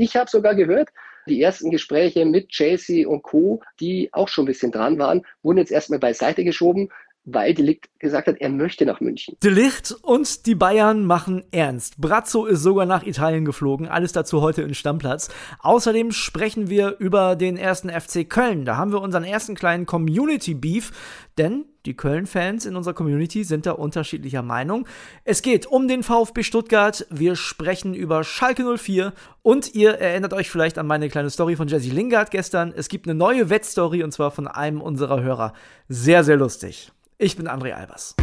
Ich 0.00 0.16
habe 0.16 0.30
sogar 0.30 0.54
gehört, 0.54 0.88
die 1.28 1.42
ersten 1.42 1.70
Gespräche 1.70 2.24
mit 2.24 2.48
Chelsea 2.48 3.06
und 3.06 3.20
Co., 3.20 3.60
die 3.80 4.08
auch 4.12 4.28
schon 4.28 4.44
ein 4.44 4.46
bisschen 4.46 4.72
dran 4.72 4.98
waren, 4.98 5.26
wurden 5.42 5.58
jetzt 5.58 5.70
erstmal 5.70 5.98
beiseite 5.98 6.42
geschoben 6.42 6.88
weil 7.24 7.54
Delicht 7.54 7.88
gesagt 7.98 8.28
hat, 8.28 8.36
er 8.40 8.48
möchte 8.48 8.86
nach 8.86 9.00
München. 9.00 9.36
Delicht 9.42 9.92
und 10.02 10.46
die 10.46 10.54
Bayern 10.54 11.04
machen 11.04 11.44
ernst. 11.50 12.00
Brazzo 12.00 12.46
ist 12.46 12.62
sogar 12.62 12.86
nach 12.86 13.04
Italien 13.04 13.44
geflogen. 13.44 13.88
Alles 13.88 14.12
dazu 14.12 14.40
heute 14.40 14.62
in 14.62 14.74
Stammplatz. 14.74 15.28
Außerdem 15.60 16.12
sprechen 16.12 16.70
wir 16.70 16.96
über 16.98 17.36
den 17.36 17.56
ersten 17.56 17.90
FC 17.90 18.28
Köln. 18.28 18.64
Da 18.64 18.76
haben 18.76 18.92
wir 18.92 19.02
unseren 19.02 19.24
ersten 19.24 19.54
kleinen 19.54 19.86
Community-Beef, 19.86 20.92
denn 21.36 21.66
die 21.86 21.96
Köln-Fans 21.96 22.66
in 22.66 22.76
unserer 22.76 22.94
Community 22.94 23.44
sind 23.44 23.64
da 23.64 23.72
unterschiedlicher 23.72 24.42
Meinung. 24.42 24.86
Es 25.24 25.40
geht 25.40 25.66
um 25.66 25.88
den 25.88 26.02
VfB 26.02 26.42
Stuttgart. 26.42 27.06
Wir 27.10 27.36
sprechen 27.36 27.94
über 27.94 28.22
Schalke 28.24 28.76
04 28.76 29.14
und 29.42 29.74
ihr 29.74 29.92
erinnert 29.92 30.34
euch 30.34 30.50
vielleicht 30.50 30.76
an 30.76 30.86
meine 30.86 31.08
kleine 31.08 31.30
Story 31.30 31.56
von 31.56 31.68
Jesse 31.68 31.90
Lingard 31.90 32.30
gestern. 32.30 32.72
Es 32.76 32.88
gibt 32.88 33.06
eine 33.06 33.14
neue 33.14 33.48
Wettstory 33.48 34.02
und 34.02 34.12
zwar 34.12 34.30
von 34.30 34.46
einem 34.46 34.80
unserer 34.82 35.22
Hörer. 35.22 35.54
Sehr, 35.88 36.22
sehr 36.24 36.36
lustig. 36.36 36.92
Ich 37.22 37.36
bin 37.36 37.48
André 37.48 37.72
Albers. 37.72 38.14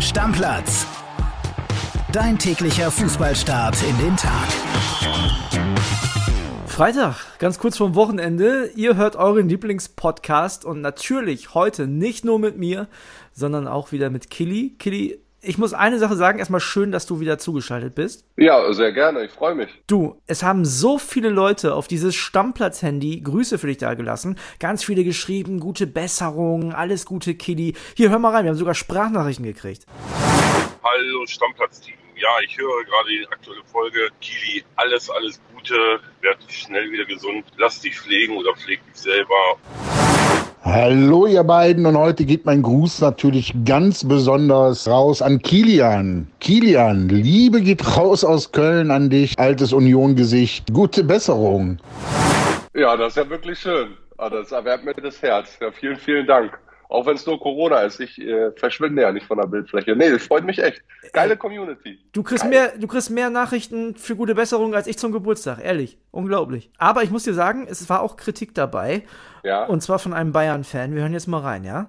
Stammplatz. 0.00 0.86
Dein 2.14 2.38
täglicher 2.38 2.90
Fußballstart 2.90 3.76
in 3.82 3.98
den 3.98 4.16
Tag. 4.16 4.48
Freitag, 6.66 7.38
ganz 7.38 7.58
kurz 7.58 7.76
vorm 7.76 7.94
Wochenende. 7.94 8.70
Ihr 8.74 8.96
hört 8.96 9.16
euren 9.16 9.50
Lieblingspodcast 9.50 10.64
und 10.64 10.80
natürlich 10.80 11.52
heute 11.52 11.86
nicht 11.86 12.24
nur 12.24 12.38
mit 12.38 12.56
mir, 12.56 12.88
sondern 13.34 13.68
auch 13.68 13.92
wieder 13.92 14.08
mit 14.08 14.30
Killy. 14.30 14.76
Killy, 14.78 15.21
ich 15.44 15.58
muss 15.58 15.74
eine 15.74 15.98
Sache 15.98 16.14
sagen, 16.14 16.38
erstmal 16.38 16.60
schön, 16.60 16.92
dass 16.92 17.04
du 17.04 17.18
wieder 17.18 17.36
zugeschaltet 17.36 17.96
bist. 17.96 18.24
Ja, 18.36 18.72
sehr 18.72 18.92
gerne, 18.92 19.24
ich 19.24 19.32
freue 19.32 19.56
mich. 19.56 19.68
Du, 19.88 20.20
es 20.26 20.44
haben 20.44 20.64
so 20.64 20.98
viele 20.98 21.30
Leute 21.30 21.74
auf 21.74 21.88
dieses 21.88 22.14
Stammplatz-Handy 22.14 23.20
Grüße 23.22 23.58
für 23.58 23.66
dich 23.66 23.78
da 23.78 23.94
gelassen. 23.94 24.38
Ganz 24.60 24.84
viele 24.84 25.02
geschrieben, 25.02 25.58
gute 25.58 25.88
Besserung, 25.88 26.72
alles 26.72 27.06
Gute, 27.06 27.34
Kiddy. 27.34 27.74
Hier, 27.96 28.10
hör 28.10 28.20
mal 28.20 28.30
rein, 28.30 28.44
wir 28.44 28.50
haben 28.50 28.56
sogar 28.58 28.74
Sprachnachrichten 28.74 29.44
gekriegt. 29.44 29.84
Hallo 30.84 31.26
Stammplatz-Team. 31.26 31.96
Ja, 32.14 32.28
ich 32.44 32.56
höre 32.56 32.84
gerade 32.84 33.08
die 33.08 33.26
aktuelle 33.28 33.64
Folge. 33.64 34.10
Kili, 34.20 34.62
alles, 34.76 35.10
alles 35.10 35.40
Gute. 35.52 35.74
Werd 36.20 36.38
schnell 36.48 36.92
wieder 36.92 37.04
gesund. 37.04 37.44
Lass 37.56 37.80
dich 37.80 37.98
pflegen 37.98 38.36
oder 38.36 38.54
pfleg 38.54 38.80
dich 38.86 39.02
selber. 39.02 39.58
Hallo 40.64 41.26
ihr 41.26 41.42
beiden 41.42 41.86
und 41.86 41.98
heute 41.98 42.24
geht 42.24 42.46
mein 42.46 42.62
Gruß 42.62 43.00
natürlich 43.00 43.52
ganz 43.64 44.06
besonders 44.06 44.86
raus 44.86 45.20
an 45.20 45.40
Kilian. 45.40 46.28
Kilian, 46.38 47.08
Liebe 47.08 47.60
geht 47.60 47.96
raus 47.96 48.24
aus 48.24 48.52
Köln 48.52 48.92
an 48.92 49.10
dich, 49.10 49.36
altes 49.40 49.72
Union-Gesicht. 49.72 50.72
Gute 50.72 51.02
Besserung. 51.02 51.78
Ja, 52.74 52.96
das 52.96 53.08
ist 53.08 53.16
ja 53.16 53.28
wirklich 53.28 53.58
schön. 53.58 53.96
Ah, 54.18 54.30
das 54.30 54.52
erwärmt 54.52 54.84
mir 54.84 54.94
das 54.94 55.20
Herz. 55.20 55.58
Ja, 55.60 55.72
vielen, 55.72 55.96
vielen 55.96 56.28
Dank. 56.28 56.56
Auch 56.92 57.06
wenn 57.06 57.14
es 57.14 57.24
nur 57.24 57.40
Corona 57.40 57.78
ist, 57.78 58.00
ich 58.00 58.20
äh, 58.20 58.50
verschwinde 58.52 59.00
ja 59.00 59.12
nicht 59.12 59.24
von 59.24 59.38
der 59.38 59.46
Bildfläche. 59.46 59.96
Nee, 59.96 60.10
das 60.10 60.26
freut 60.26 60.44
mich 60.44 60.62
echt. 60.62 60.82
Geile 61.14 61.38
Community. 61.38 61.98
Du 62.12 62.22
kriegst, 62.22 62.42
Geil. 62.44 62.50
mehr, 62.50 62.72
du 62.78 62.86
kriegst 62.86 63.08
mehr 63.08 63.30
Nachrichten 63.30 63.94
für 63.96 64.14
gute 64.14 64.34
Besserung 64.34 64.74
als 64.74 64.86
ich 64.86 64.98
zum 64.98 65.10
Geburtstag, 65.10 65.64
ehrlich. 65.64 65.96
Unglaublich. 66.10 66.70
Aber 66.76 67.02
ich 67.02 67.10
muss 67.10 67.22
dir 67.24 67.32
sagen, 67.32 67.66
es 67.66 67.88
war 67.88 68.02
auch 68.02 68.16
Kritik 68.16 68.54
dabei. 68.54 69.04
Ja. 69.42 69.64
Und 69.64 69.82
zwar 69.82 70.00
von 70.00 70.12
einem 70.12 70.32
Bayern-Fan. 70.32 70.94
Wir 70.94 71.00
hören 71.00 71.14
jetzt 71.14 71.28
mal 71.28 71.40
rein, 71.40 71.64
ja? 71.64 71.86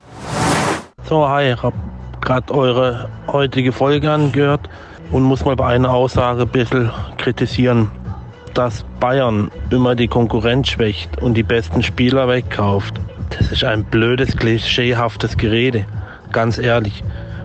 So, 1.03 1.27
hi, 1.27 1.51
ich 1.51 1.61
habe 1.61 1.75
gerade 2.21 2.53
eure 2.53 3.09
heutige 3.27 3.73
Folge 3.73 4.09
angehört 4.09 4.69
und 5.11 5.23
muss 5.23 5.43
mal 5.43 5.57
bei 5.57 5.67
einer 5.67 5.91
Aussage 5.91 6.43
ein 6.43 6.47
bisschen 6.47 6.89
kritisieren. 7.17 7.91
Dass 8.53 8.85
Bayern 9.01 9.51
immer 9.69 9.95
die 9.95 10.07
Konkurrenz 10.07 10.69
schwächt 10.69 11.21
und 11.21 11.33
die 11.33 11.43
besten 11.43 11.83
Spieler 11.83 12.29
wegkauft. 12.29 13.01
Das 13.37 13.51
ist 13.51 13.63
ein 13.63 13.83
blödes, 13.83 14.35
klischeehaftes 14.35 15.37
Gerede. 15.37 15.85
Ganz 16.31 16.57
ehrlich. 16.57 17.03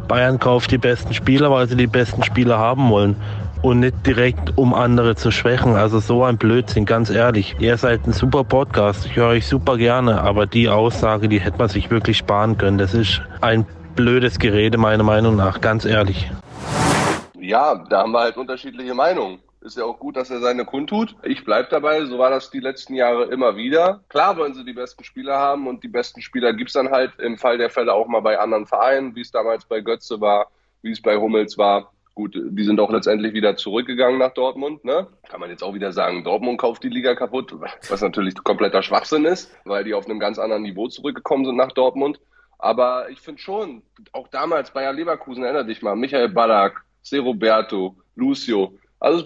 Bayern 0.08 0.38
kauft 0.38 0.70
die 0.70 0.78
besten 0.78 1.12
Spieler, 1.12 1.50
weil 1.50 1.68
sie 1.68 1.76
die 1.76 1.86
besten 1.86 2.22
Spieler 2.22 2.58
haben 2.58 2.88
wollen. 2.90 3.16
Und 3.60 3.80
nicht 3.80 4.06
direkt, 4.06 4.56
um 4.56 4.72
andere 4.72 5.16
zu 5.16 5.30
schwächen. 5.30 5.74
Also 5.74 5.98
so 5.98 6.24
ein 6.24 6.38
Blödsinn, 6.38 6.86
ganz 6.86 7.10
ehrlich. 7.10 7.56
Ihr 7.58 7.76
seid 7.76 8.06
ein 8.06 8.12
super 8.12 8.44
Podcast. 8.44 9.04
Ich 9.06 9.16
höre 9.16 9.28
euch 9.28 9.46
super 9.46 9.76
gerne. 9.76 10.20
Aber 10.20 10.46
die 10.46 10.68
Aussage, 10.68 11.28
die 11.28 11.40
hätte 11.40 11.58
man 11.58 11.68
sich 11.68 11.90
wirklich 11.90 12.18
sparen 12.18 12.56
können. 12.56 12.78
Das 12.78 12.94
ist 12.94 13.20
ein 13.40 13.66
blödes 13.96 14.38
Gerede, 14.38 14.78
meiner 14.78 15.02
Meinung 15.02 15.36
nach. 15.36 15.60
Ganz 15.60 15.84
ehrlich. 15.84 16.30
Ja, 17.38 17.84
da 17.90 18.02
haben 18.02 18.12
wir 18.12 18.20
halt 18.20 18.36
unterschiedliche 18.36 18.94
Meinungen. 18.94 19.38
Ist 19.60 19.76
ja 19.76 19.84
auch 19.84 19.98
gut, 19.98 20.16
dass 20.16 20.30
er 20.30 20.40
seine 20.40 20.64
kundtut. 20.64 21.16
Ich 21.24 21.44
bleib 21.44 21.70
dabei, 21.70 22.04
so 22.04 22.18
war 22.18 22.30
das 22.30 22.50
die 22.50 22.60
letzten 22.60 22.94
Jahre 22.94 23.24
immer 23.24 23.56
wieder. 23.56 24.04
Klar 24.08 24.36
wollen 24.36 24.54
sie 24.54 24.64
die 24.64 24.72
besten 24.72 25.02
Spieler 25.02 25.36
haben 25.36 25.66
und 25.66 25.82
die 25.82 25.88
besten 25.88 26.22
Spieler 26.22 26.52
gibt's 26.52 26.74
dann 26.74 26.90
halt 26.90 27.18
im 27.18 27.38
Fall 27.38 27.58
der 27.58 27.68
Fälle 27.68 27.92
auch 27.92 28.06
mal 28.06 28.20
bei 28.20 28.38
anderen 28.38 28.66
Vereinen, 28.66 29.16
wie 29.16 29.20
es 29.20 29.32
damals 29.32 29.64
bei 29.64 29.80
Götze 29.80 30.20
war, 30.20 30.50
wie 30.82 30.92
es 30.92 31.02
bei 31.02 31.16
Hummels 31.16 31.58
war. 31.58 31.92
Gut, 32.14 32.34
die 32.34 32.64
sind 32.64 32.80
auch 32.80 32.90
letztendlich 32.90 33.32
wieder 33.32 33.56
zurückgegangen 33.56 34.18
nach 34.18 34.32
Dortmund. 34.32 34.84
Ne? 34.84 35.08
Kann 35.28 35.40
man 35.40 35.50
jetzt 35.50 35.62
auch 35.62 35.74
wieder 35.74 35.92
sagen, 35.92 36.24
Dortmund 36.24 36.58
kauft 36.58 36.82
die 36.84 36.88
Liga 36.88 37.14
kaputt, 37.14 37.54
was 37.88 38.00
natürlich 38.00 38.34
kompletter 38.42 38.82
Schwachsinn 38.82 39.24
ist, 39.24 39.52
weil 39.64 39.84
die 39.84 39.94
auf 39.94 40.06
einem 40.06 40.18
ganz 40.20 40.38
anderen 40.38 40.62
Niveau 40.62 40.88
zurückgekommen 40.88 41.44
sind 41.44 41.56
nach 41.56 41.72
Dortmund. 41.72 42.20
Aber 42.58 43.08
ich 43.10 43.20
finde 43.20 43.40
schon, 43.40 43.82
auch 44.12 44.28
damals 44.28 44.72
Bayer 44.72 44.92
Leverkusen, 44.92 45.44
erinnere 45.44 45.66
dich 45.66 45.82
mal, 45.82 45.94
Michael 45.94 46.28
Ballack, 46.28 46.82
Se 47.02 47.20
Roberto, 47.20 47.96
Lucio, 48.16 48.76
also 49.00 49.24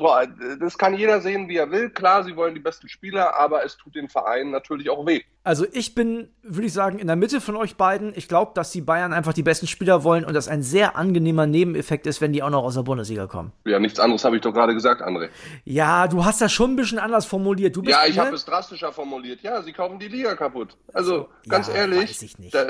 das 0.60 0.76
kann 0.76 0.94
jeder 0.94 1.20
sehen, 1.20 1.48
wie 1.48 1.56
er 1.56 1.70
will. 1.70 1.90
Klar, 1.90 2.24
sie 2.24 2.36
wollen 2.36 2.54
die 2.54 2.60
besten 2.60 2.88
Spieler, 2.88 3.34
aber 3.38 3.64
es 3.64 3.76
tut 3.76 3.94
den 3.94 4.08
Verein 4.08 4.50
natürlich 4.50 4.90
auch 4.90 5.06
weh. 5.06 5.22
Also 5.44 5.66
ich 5.72 5.96
bin, 5.96 6.28
würde 6.42 6.66
ich 6.66 6.72
sagen, 6.72 7.00
in 7.00 7.08
der 7.08 7.16
Mitte 7.16 7.40
von 7.40 7.56
euch 7.56 7.76
beiden. 7.76 8.12
Ich 8.14 8.28
glaube, 8.28 8.52
dass 8.54 8.70
die 8.70 8.80
Bayern 8.80 9.12
einfach 9.12 9.32
die 9.32 9.42
besten 9.42 9.66
Spieler 9.66 10.04
wollen 10.04 10.24
und 10.24 10.34
das 10.34 10.46
ein 10.46 10.62
sehr 10.62 10.94
angenehmer 10.96 11.46
Nebeneffekt 11.46 12.06
ist, 12.06 12.20
wenn 12.20 12.32
die 12.32 12.44
auch 12.44 12.50
noch 12.50 12.62
aus 12.62 12.74
der 12.74 12.82
Bundesliga 12.82 13.26
kommen. 13.26 13.50
Ja, 13.66 13.80
nichts 13.80 13.98
anderes 13.98 14.24
habe 14.24 14.36
ich 14.36 14.42
doch 14.42 14.52
gerade 14.52 14.72
gesagt, 14.72 15.02
André. 15.02 15.30
Ja, 15.64 16.06
du 16.06 16.24
hast 16.24 16.40
das 16.40 16.52
schon 16.52 16.72
ein 16.72 16.76
bisschen 16.76 17.00
anders 17.00 17.26
formuliert. 17.26 17.74
Du 17.74 17.82
bist, 17.82 17.96
ja, 17.96 18.06
ich 18.06 18.14
ne? 18.16 18.26
habe 18.26 18.36
es 18.36 18.44
drastischer 18.44 18.92
formuliert. 18.92 19.40
Ja, 19.42 19.60
sie 19.62 19.72
kaufen 19.72 19.98
die 19.98 20.08
Liga 20.08 20.36
kaputt. 20.36 20.76
Also 20.92 21.12
So, 21.12 21.28
ganz 21.48 21.66
ja, 21.68 21.74
ehrlich. 21.74 22.10
weiß 22.10 22.22
ich 22.22 22.38
nicht. 22.38 22.54
Da, 22.54 22.64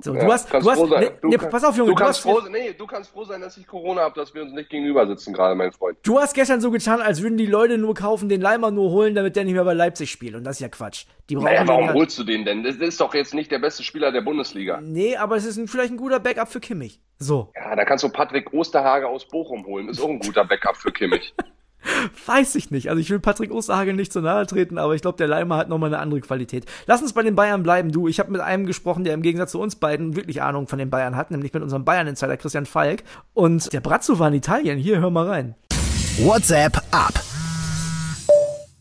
So, 0.00 0.14
ja, 0.14 0.24
du 0.24 0.32
hast, 0.32 0.52
du 0.52 0.70
hast, 0.70 0.80
ne, 0.86 1.12
Du 1.22 1.28
ne, 1.28 1.38
pass 1.38 1.64
auf, 1.64 1.76
Junge, 1.76 1.90
Du 1.92 1.94
du 1.96 2.04
kannst, 2.04 2.24
hast, 2.26 2.30
froh, 2.30 2.42
nee, 2.50 2.74
du 2.76 2.86
kannst 2.86 3.10
froh 3.10 3.24
sein, 3.24 3.40
dass 3.40 3.56
ich 3.56 3.66
Corona 3.66 4.02
habe, 4.02 4.14
dass 4.20 4.34
wir 4.34 4.42
uns 4.42 4.52
nicht 4.52 4.68
gegenüber 4.68 5.06
sitzen 5.06 5.32
gerade, 5.32 5.54
mein 5.54 5.72
Freund. 5.72 5.96
du 6.02 6.18
hast 6.18 6.34
gestern 6.34 6.47
so 6.60 6.70
getan, 6.70 7.00
als 7.00 7.22
würden 7.22 7.36
die 7.36 7.46
Leute 7.46 7.78
nur 7.78 7.94
kaufen, 7.94 8.28
den 8.28 8.40
Leimer 8.40 8.70
nur 8.70 8.90
holen, 8.90 9.14
damit 9.14 9.36
der 9.36 9.44
nicht 9.44 9.54
mehr 9.54 9.64
bei 9.64 9.74
Leipzig 9.74 10.10
spielt. 10.10 10.34
Und 10.34 10.44
das 10.44 10.56
ist 10.56 10.60
ja 10.60 10.68
Quatsch. 10.68 11.04
Die 11.28 11.34
brauchen 11.36 11.44
Naja, 11.46 11.66
warum 11.68 11.86
ja- 11.86 11.94
holst 11.94 12.18
du 12.18 12.24
den 12.24 12.44
denn? 12.44 12.64
Das 12.64 12.76
ist 12.76 13.00
doch 13.00 13.14
jetzt 13.14 13.34
nicht 13.34 13.50
der 13.50 13.58
beste 13.58 13.82
Spieler 13.82 14.10
der 14.12 14.22
Bundesliga. 14.22 14.80
Nee, 14.82 15.16
aber 15.16 15.36
es 15.36 15.44
ist 15.44 15.56
ein, 15.58 15.68
vielleicht 15.68 15.92
ein 15.92 15.96
guter 15.98 16.18
Backup 16.20 16.48
für 16.48 16.60
Kimmich. 16.60 17.00
So, 17.18 17.52
Ja, 17.54 17.74
da 17.76 17.84
kannst 17.84 18.04
du 18.04 18.08
Patrick 18.08 18.52
Osterhage 18.52 19.06
aus 19.08 19.26
Bochum 19.28 19.66
holen. 19.66 19.88
Ist 19.88 20.00
auch 20.00 20.08
ein 20.08 20.18
guter 20.20 20.44
Backup 20.44 20.76
für 20.76 20.90
Kimmich. 20.92 21.34
weiß 22.26 22.56
ich 22.56 22.70
nicht. 22.70 22.90
Also 22.90 23.00
ich 23.00 23.08
will 23.10 23.20
Patrick 23.20 23.50
Osterhagel 23.52 23.94
nicht 23.94 24.12
zu 24.12 24.20
nahe 24.20 24.46
treten, 24.46 24.78
aber 24.78 24.94
ich 24.94 25.02
glaube, 25.02 25.16
der 25.16 25.28
Leimer 25.28 25.56
hat 25.56 25.68
nochmal 25.68 25.88
eine 25.92 25.98
andere 26.02 26.20
Qualität. 26.20 26.64
Lass 26.86 27.00
uns 27.02 27.12
bei 27.12 27.22
den 27.22 27.34
Bayern 27.34 27.62
bleiben, 27.62 27.92
du. 27.92 28.08
Ich 28.08 28.18
habe 28.18 28.30
mit 28.32 28.40
einem 28.40 28.66
gesprochen, 28.66 29.04
der 29.04 29.14
im 29.14 29.22
Gegensatz 29.22 29.52
zu 29.52 29.60
uns 29.60 29.76
beiden 29.76 30.16
wirklich 30.16 30.42
Ahnung 30.42 30.66
von 30.66 30.78
den 30.78 30.90
Bayern 30.90 31.16
hat, 31.16 31.30
nämlich 31.30 31.52
mit 31.52 31.62
unserem 31.62 31.84
Bayern-Insider 31.84 32.36
Christian 32.36 32.66
Falk. 32.66 33.04
Und 33.32 33.72
der 33.72 33.80
Brazzo 33.80 34.18
war 34.18 34.28
in 34.28 34.34
Italien. 34.34 34.78
Hier, 34.78 35.00
hör 35.00 35.10
mal 35.10 35.26
rein. 35.28 35.54
WhatsApp 36.20 36.76
ab. 36.90 37.14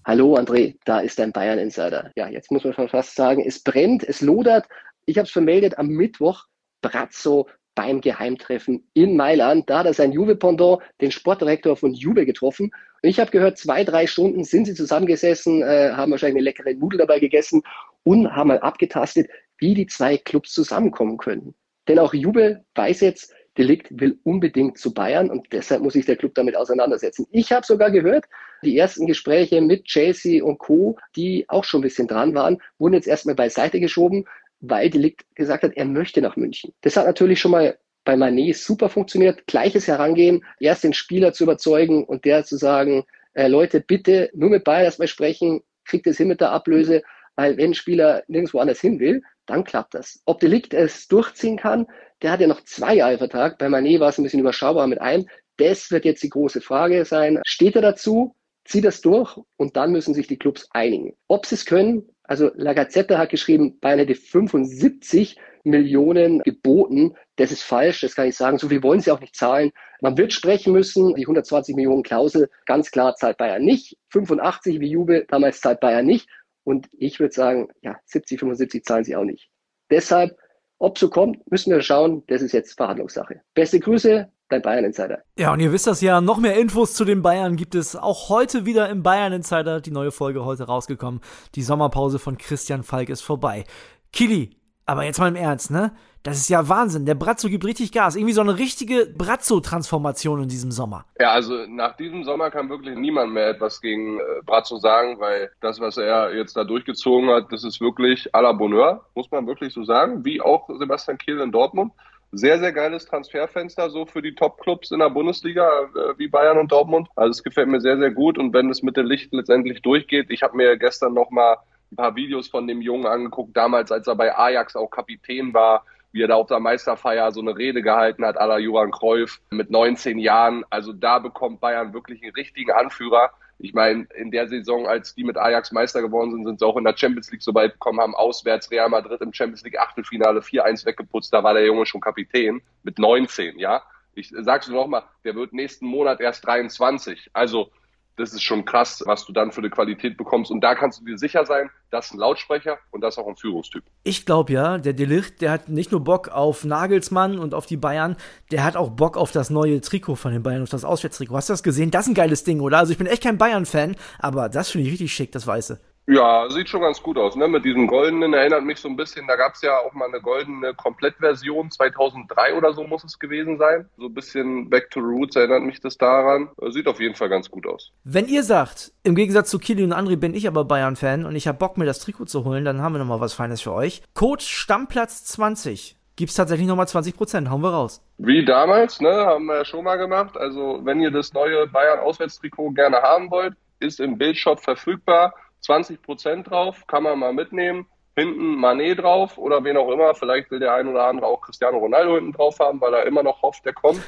Hallo 0.03 0.37
André, 0.37 0.75
da 0.85 1.01
ist 1.01 1.19
dein 1.19 1.31
Bayern-Insider. 1.31 2.11
Ja, 2.15 2.27
jetzt 2.29 2.49
muss 2.49 2.63
man 2.63 2.73
schon 2.73 2.89
fast 2.89 3.13
sagen, 3.13 3.43
es 3.45 3.61
brennt, 3.61 4.03
es 4.03 4.21
lodert. 4.21 4.65
Ich 5.05 5.19
habe 5.19 5.27
es 5.27 5.31
vermeldet 5.31 5.77
am 5.77 5.87
Mittwoch, 5.87 6.45
Brazzo 6.81 7.47
beim 7.75 8.01
Geheimtreffen 8.01 8.89
in 8.95 9.15
Mailand. 9.15 9.69
Da 9.69 9.79
hat 9.79 9.85
er 9.85 9.93
sein 9.93 10.13
Juve-Pendant, 10.13 10.81
den 10.99 11.11
Sportdirektor 11.11 11.77
von 11.77 11.93
Juve, 11.93 12.25
getroffen. 12.25 12.71
Und 13.03 13.09
ich 13.09 13.19
habe 13.19 13.29
gehört, 13.29 13.59
zwei, 13.59 13.83
drei 13.83 14.07
Stunden 14.07 14.44
sind 14.44 14.65
sie 14.65 14.73
zusammengesessen, 14.73 15.62
äh, 15.62 15.91
haben 15.91 16.12
wahrscheinlich 16.12 16.38
eine 16.38 16.44
leckere 16.44 16.73
Nudel 16.73 16.97
dabei 16.97 17.19
gegessen 17.19 17.62
und 18.01 18.35
haben 18.35 18.47
mal 18.47 18.62
abgetastet, 18.62 19.29
wie 19.59 19.75
die 19.75 19.85
zwei 19.85 20.17
Clubs 20.17 20.53
zusammenkommen 20.53 21.17
können. 21.17 21.53
Denn 21.88 22.00
auch 22.00 22.15
Juve 22.15 22.65
weiß 22.73 23.01
jetzt, 23.01 23.31
Delikt 23.57 23.88
will 23.92 24.19
unbedingt 24.24 24.77
zu 24.77 24.94
Bayern 24.94 25.30
und 25.30 25.48
deshalb 25.51 25.81
muss 25.81 25.94
sich 25.94 26.06
der 26.06 26.15
Club 26.15 26.36
damit 26.36 26.56
auseinandersetzen. 26.56 27.27
Ich 27.31 27.51
habe 27.51 27.65
sogar 27.65 27.92
gehört, 27.92 28.25
die 28.63 28.77
ersten 28.77 29.07
Gespräche 29.07 29.62
mit 29.62 29.86
Chelsea 29.86 30.44
und 30.44 30.59
Co., 30.59 30.98
die 31.15 31.45
auch 31.48 31.63
schon 31.63 31.80
ein 31.80 31.83
bisschen 31.83 32.07
dran 32.07 32.36
waren, 32.36 32.57
wurden 32.77 32.94
jetzt 32.94 33.07
erstmal 33.07 33.36
beiseite 33.36 33.80
geschoben, 33.80 34.25
weil 34.59 34.89
Delikt 34.89 35.25
gesagt 35.36 35.63
hat, 35.63 35.74
er 35.75 35.86
möchte 35.86 36.21
nach 36.21 36.36
München. 36.36 36.74
Das 36.81 36.98
hat 36.98 37.06
natürlich 37.06 37.39
schon 37.39 37.51
mal 37.51 37.77
bei 38.04 38.15
Manet 38.15 38.56
super 38.56 38.89
funktioniert. 38.89 39.45
Gleiches 39.48 39.88
Herangehen, 39.88 40.44
erst 40.60 40.83
den 40.83 40.94
Spieler 40.94 41.33
zu 41.33 41.44
überzeugen 41.44 42.06
und 42.06 42.25
der 42.25 42.45
zu 42.45 42.57
sagen, 42.57 43.06
äh, 43.33 43.48
Leute, 43.48 43.81
bitte 43.81 44.30
nur 44.33 44.50
mit 44.50 44.63
Bayern 44.63 44.86
erstmal 44.86 45.07
sprechen, 45.07 45.62
kriegt 45.86 46.07
es 46.07 46.18
hin 46.18 46.27
mit 46.27 46.42
der 46.42 46.51
Ablöse, 46.51 47.03
weil 47.36 47.57
wenn 47.57 47.71
ein 47.71 47.75
Spieler 47.75 48.24
nirgendwo 48.27 48.60
anders 48.60 48.80
hin 48.81 49.00
will, 49.00 49.21
dann 49.47 49.63
klappt 49.63 49.94
das. 49.95 50.21
Ob 50.25 50.39
Delikt 50.39 50.73
es 50.73 51.07
durchziehen 51.07 51.57
kann, 51.57 51.88
der 52.21 52.31
hat 52.31 52.41
ja 52.41 52.47
noch 52.47 52.63
zwei 52.63 52.95
Jahre 52.95 53.17
Vertrag. 53.17 53.57
Bei 53.57 53.69
Manet 53.69 53.99
war 53.99 54.09
es 54.09 54.17
ein 54.17 54.23
bisschen 54.23 54.39
überschaubar 54.39 54.88
mit 54.88 55.01
einem. 55.01 55.27
Das 55.57 55.89
wird 55.89 56.05
jetzt 56.05 56.23
die 56.23 56.29
große 56.29 56.61
Frage 56.61 57.03
sein. 57.05 57.39
Steht 57.45 57.75
er 57.75 57.81
dazu? 57.81 58.35
Zieht 58.65 58.85
das 58.85 59.01
durch? 59.01 59.39
Und 59.55 59.77
dann 59.77 59.91
müssen 59.91 60.13
sich 60.13 60.27
die 60.27 60.38
Clubs 60.38 60.67
einigen. 60.71 61.13
Ob 61.27 61.45
sie 61.45 61.55
es 61.55 61.65
können, 61.65 62.09
also 62.23 62.51
La 62.55 62.73
Gazzetta 62.73 63.17
hat 63.17 63.29
geschrieben, 63.29 63.79
Bayern 63.79 63.99
hätte 63.99 64.15
75 64.15 65.38
Millionen 65.63 66.39
geboten. 66.39 67.15
Das 67.38 67.51
ist 67.51 67.63
falsch, 67.63 68.01
das 68.01 68.15
kann 68.15 68.27
ich 68.27 68.35
sagen. 68.35 68.57
So 68.57 68.67
viel 68.67 68.83
wollen 68.83 69.00
sie 69.00 69.11
auch 69.11 69.21
nicht 69.21 69.35
zahlen. 69.35 69.71
Man 70.01 70.17
wird 70.17 70.33
sprechen 70.33 70.73
müssen. 70.73 71.15
Die 71.15 71.23
120 71.23 71.75
Millionen 71.75 72.03
Klausel, 72.03 72.50
ganz 72.65 72.91
klar 72.91 73.15
zahlt 73.15 73.38
Bayern 73.38 73.63
nicht. 73.63 73.97
85 74.09 74.79
wie 74.79 74.89
Jube, 74.89 75.25
damals 75.29 75.61
zahlt 75.61 75.79
Bayern 75.79 76.05
nicht. 76.05 76.27
Und 76.67 76.89
ich 76.91 77.21
würde 77.21 77.33
sagen, 77.33 77.69
ja, 77.81 77.95
70, 78.07 78.41
75 78.41 78.83
zahlen 78.83 79.05
sie 79.05 79.15
auch 79.15 79.23
nicht. 79.23 79.49
Deshalb, 79.89 80.37
ob 80.79 80.97
so 80.97 81.09
kommt, 81.09 81.49
müssen 81.49 81.71
wir 81.71 81.81
schauen. 81.81 82.23
Das 82.27 82.41
ist 82.41 82.51
jetzt 82.51 82.75
Verhandlungssache. 82.75 83.39
Beste 83.53 83.79
Grüße, 83.79 84.29
dein 84.49 84.61
Bayern 84.61 84.83
Insider. 84.83 85.23
Ja, 85.37 85.53
und 85.53 85.61
ihr 85.61 85.71
wisst 85.71 85.87
das 85.87 86.01
ja, 86.01 86.19
noch 86.19 86.39
mehr 86.39 86.59
Infos 86.59 86.93
zu 86.93 87.05
den 87.05 87.21
Bayern 87.21 87.55
gibt 87.55 87.73
es 87.73 87.95
auch 87.95 88.27
heute 88.27 88.65
wieder 88.65 88.89
im 88.89 89.01
Bayern 89.01 89.31
Insider. 89.31 89.79
Die 89.79 89.91
neue 89.91 90.11
Folge 90.11 90.43
heute 90.43 90.65
rausgekommen. 90.65 91.21
Die 91.55 91.63
Sommerpause 91.63 92.19
von 92.19 92.37
Christian 92.37 92.83
Falk 92.83 93.07
ist 93.07 93.21
vorbei. 93.21 93.63
Kili, 94.11 94.56
aber 94.88 95.04
jetzt 95.04 95.19
mal 95.19 95.28
im 95.28 95.36
Ernst, 95.36 95.69
ne? 95.69 95.92
Das 96.24 96.38
ist 96.38 96.50
ja 96.50 96.68
Wahnsinn. 96.68 97.06
Der 97.06 97.16
Brazzo 97.16 97.48
gibt 97.48 97.63
richtig 97.63 97.92
Gas. 97.92 98.16
Irgendwie 98.16 98.34
so 98.34 98.42
eine 98.42 98.57
richtige 98.57 99.06
Brazzo-Transformation 99.06 100.44
in 100.44 100.50
diesem 100.50 100.72
Sommer. 100.72 101.06
Ja, 101.19 101.31
also 101.31 101.66
nach 101.68 101.95
diesem 101.95 102.24
Sommer 102.24 102.51
kann 102.51 102.69
wirklich 102.69 102.98
niemand 102.98 103.34
mehr 103.34 103.50
etwas 103.50 103.80
gegen 103.80 104.19
äh, 104.19 104.24
Brazzo 104.45 104.78
sagen, 104.78 105.19
weil 105.19 105.51
das, 105.62 105.80
was 105.80 105.98
er 105.98 106.36
jetzt 106.36 106.57
da 106.57 106.63
durchgezogen 106.63 107.30
hat, 107.30 107.51
das 107.51 107.63
ist 107.63 107.80
wirklich 107.80 108.34
à 108.34 108.42
la 108.42 108.51
Bonheur, 108.51 109.06
muss 109.13 109.30
man 109.31 109.45
wirklich 109.45 109.74
so 109.74 109.84
sagen. 109.84 110.25
Wie 110.25 110.42
auch 110.42 110.69
Sebastian 110.80 111.18
Kehl 111.18 111.39
in 111.39 111.51
Dortmund. 111.51 111.92
Sehr, 112.34 112.60
sehr 112.60 112.74
geiles 112.74 113.06
Transferfenster 113.06 113.89
so 113.89 114.06
für 114.06 114.22
die 114.22 114.36
Top-Clubs 114.36 114.92
in 114.92 115.00
der 115.00 115.10
Bundesliga 115.10 115.69
äh, 115.95 116.18
wie 116.18 116.28
Bayern 116.28 116.57
und 116.57 116.72
Dortmund. 116.72 117.07
Also 117.16 117.31
es 117.31 117.44
gefällt 117.44 117.69
mir 117.69 117.80
sehr, 117.80 117.98
sehr 117.98 118.12
gut. 118.12 118.38
Und 118.38 118.54
wenn 118.54 118.69
es 118.69 118.84
mit 118.84 118.98
dem 118.98 119.06
Licht 119.06 119.34
letztendlich 119.34 119.81
durchgeht, 119.81 120.30
ich 120.30 120.44
habe 120.44 120.57
mir 120.57 120.78
gestern 120.78 121.13
noch 121.13 121.30
mal 121.30 121.57
ein 121.92 121.95
paar 121.95 122.16
Videos 122.16 122.48
von 122.48 122.68
dem 122.68 122.81
Jungen 122.81 123.06
angeguckt, 123.06 123.56
damals, 123.56 123.92
als 123.92 124.07
er 124.07 124.16
bei 124.16 124.36
Ajax 124.36 124.75
auch 124.75 124.89
Kapitän 124.89 125.54
war, 125.54 125.86
wie 126.12 126.24
er 126.24 126.28
da 126.28 126.36
auf 126.36 126.48
der 126.48 126.60
Meisterfeier 126.60 127.31
so 127.31 127.42
eine 127.42 127.56
Rede 127.56 127.81
gehalten 127.81 128.25
hat, 128.25 128.39
à 128.39 128.45
la 128.45 128.57
Johann 128.57 128.92
Cruyff 128.92 129.39
mit 129.51 129.69
19 129.69 130.19
Jahren. 130.19 130.63
Also 130.69 130.94
da 130.94 131.19
bekommt 131.19 131.60
Bayern 131.60 131.94
wirklich 131.94 132.24
einen 132.24 132.34
richtigen 132.34 132.72
Anführer. 132.72 133.31
Ich 133.60 133.74
meine, 133.74 134.07
in 134.16 134.31
der 134.31 134.48
Saison, 134.48 134.86
als 134.86 135.16
die 135.16 135.24
mit 135.24 135.38
Ajax 135.38 135.72
Meister 135.72 136.01
geworden 136.01 136.31
sind, 136.31 136.45
sind 136.45 136.60
sie 136.60 136.66
auch 136.66 136.78
in 136.78 136.84
der 136.84 136.95
Champions 136.95 137.31
League 137.31 137.42
so 137.42 137.54
weit 137.54 137.74
gekommen, 137.74 138.00
haben 138.00 138.16
auswärts 138.16 138.69
Real 138.69 138.89
Madrid 138.89 139.19
im 139.22 139.34
Champions 139.34 139.63
League 139.63 139.80
Achtelfinale 139.80 140.42
4-1 140.42 140.86
weggeputzt. 140.86 141.34
Da 141.34 141.44
war 141.44 141.54
der 141.54 141.66
Junge 141.66 141.86
schon 141.86 142.01
Kapitän 142.01 142.62
mit 142.84 143.00
19, 143.00 143.57
ja. 143.57 143.81
Ich 144.13 144.34
sag's 144.36 144.68
nur 144.68 144.81
nochmal, 144.81 145.04
der 145.24 145.36
wird 145.36 145.54
nächsten 145.54 145.86
Monat 145.86 146.19
erst 146.19 146.45
23. 146.45 147.30
Also, 147.34 147.72
das 148.17 148.33
ist 148.33 148.41
schon 148.43 148.65
krass, 148.65 149.03
was 149.05 149.25
du 149.25 149.31
dann 149.31 149.51
für 149.51 149.61
eine 149.61 149.69
Qualität 149.69 150.17
bekommst. 150.17 150.51
Und 150.51 150.61
da 150.61 150.75
kannst 150.75 150.99
du 150.99 151.05
dir 151.05 151.17
sicher 151.17 151.45
sein, 151.45 151.69
das 151.91 152.07
ist 152.07 152.13
ein 152.13 152.17
Lautsprecher 152.17 152.79
und 152.91 153.01
das 153.01 153.13
ist 153.13 153.19
auch 153.19 153.27
ein 153.27 153.37
Führungstyp. 153.37 153.83
Ich 154.03 154.25
glaube 154.25 154.53
ja, 154.53 154.77
der 154.79 154.93
Delicht, 154.93 155.41
der 155.41 155.51
hat 155.51 155.69
nicht 155.69 155.91
nur 155.91 156.03
Bock 156.03 156.29
auf 156.29 156.65
Nagelsmann 156.65 157.37
und 157.37 157.53
auf 157.53 157.67
die 157.67 157.77
Bayern, 157.77 158.17
der 158.51 158.63
hat 158.63 158.75
auch 158.75 158.89
Bock 158.89 159.17
auf 159.17 159.31
das 159.31 159.49
neue 159.49 159.79
Trikot 159.81 160.15
von 160.15 160.33
den 160.33 160.43
Bayern, 160.43 160.63
auf 160.63 160.69
das 160.69 160.83
Auswärtstrikot. 160.83 161.35
Hast 161.35 161.49
du 161.49 161.53
das 161.53 161.63
gesehen? 161.63 161.91
Das 161.91 162.05
ist 162.05 162.11
ein 162.11 162.15
geiles 162.15 162.43
Ding, 162.43 162.59
oder? 162.59 162.79
Also 162.79 162.91
ich 162.91 162.97
bin 162.97 163.07
echt 163.07 163.23
kein 163.23 163.37
Bayern-Fan, 163.37 163.95
aber 164.19 164.49
das 164.49 164.71
finde 164.71 164.87
ich 164.87 164.93
richtig 164.93 165.13
schick, 165.13 165.31
das 165.31 165.45
Weiße. 165.45 165.79
Ja, 166.09 166.50
sieht 166.50 166.69
schon 166.69 166.81
ganz 166.81 167.04
gut 167.04 167.18
aus, 167.18 167.36
ne? 167.36 167.50
Mit 167.50 167.65
diesem 167.65 167.86
goldenen 167.86 168.33
erinnert 168.33 168.63
mich 168.63 168.80
so 168.80 168.88
ein 168.88 168.95
bisschen, 168.95 169.27
da 169.27 169.36
gab 169.36 169.56
es 169.56 169.62
ja 169.62 169.77
auch 169.77 169.92
mal 169.94 170.07
eine 170.07 170.21
goldene 170.21 170.74
Komplettversion, 170.74 171.69
2003 171.69 172.54
oder 172.54 172.71
so 172.71 172.86
muss 172.86 173.04
es 173.04 173.19
gewesen 173.19 173.57
sein. 173.57 173.89
So 173.98 174.06
ein 174.06 174.13
bisschen 174.13 174.69
Back 174.69 174.89
to 174.92 175.01
Roots 175.01 175.36
erinnert 175.36 175.63
mich 175.63 175.81
das 175.81 175.98
daran. 175.98 176.50
Sieht 176.69 176.88
auf 176.88 177.01
jeden 177.01 177.15
Fall 177.15 177.27
ganz 177.27 177.51
gut 177.51 177.68
aus. 177.68 177.92
Wenn 178.06 178.27
ihr 178.27 178.44
sagt, 178.44 178.94
im 179.04 179.15
Gegensatz 179.15 179.50
zu 179.50 179.59
Kili 179.59 179.83
und 179.83 179.92
André 179.94 180.15
bin 180.15 180.33
ich 180.33 180.48
aber 180.48 180.63
Bayern-Fan 180.63 181.25
und 181.25 181.36
ich 181.36 181.45
habe 181.45 181.57
Bock, 181.57 181.77
mir 181.77 181.86
das 181.86 182.00
Trikot 182.00 182.25
zu 182.25 182.45
holen, 182.45 182.63
dann 182.63 182.81
haben 182.81 182.94
wir 182.94 183.00
nochmal 183.00 183.19
was 183.19 183.33
Feines 183.33 183.60
für 183.60 183.74
euch. 183.74 184.01
Code 184.13 184.42
Stammplatz 184.42 185.25
20 185.25 185.98
gibt's 186.15 186.36
tatsächlich 186.36 186.69
nochmal 186.69 186.88
20 186.88 187.18
Prozent. 187.18 187.50
Hauen 187.50 187.62
wir 187.62 187.71
raus. 187.71 188.01
Wie 188.18 188.45
damals, 188.45 189.01
ne? 189.01 189.12
Haben 189.12 189.48
wir 189.48 189.57
ja 189.57 189.65
schon 189.65 189.83
mal 189.83 189.98
gemacht. 189.98 190.38
Also, 190.38 190.80
wenn 190.83 191.01
ihr 191.01 191.12
das 191.12 191.33
neue 191.33 191.68
Bayern-Auswärtstrikot 191.68 192.71
gerne 192.71 193.01
haben 193.01 193.30
wollt, 193.30 193.56
ist 193.80 194.00
im 194.00 194.18
Bildshop 194.18 194.62
verfügbar 194.62 195.33
20 195.62 196.01
Prozent 196.01 196.50
drauf, 196.50 196.86
kann 196.88 197.04
man 197.04 197.19
mal 197.19 197.33
mitnehmen. 197.33 197.88
Hinten 198.15 198.56
Manet 198.56 199.00
drauf 199.00 199.38
oder 199.38 199.63
wen 199.63 199.77
auch 199.77 199.92
immer. 199.92 200.15
Vielleicht 200.15 200.50
will 200.50 200.59
der 200.59 200.74
ein 200.74 200.88
oder 200.88 201.06
andere 201.06 201.27
auch 201.27 201.42
Cristiano 201.42 201.77
Ronaldo 201.77 202.15
hinten 202.15 202.31
drauf 202.31 202.57
haben, 202.59 202.81
weil 202.81 202.94
er 202.95 203.06
immer 203.06 203.21
noch 203.21 203.44
hofft, 203.44 203.63
der 203.63 203.74
kommt. 203.74 204.01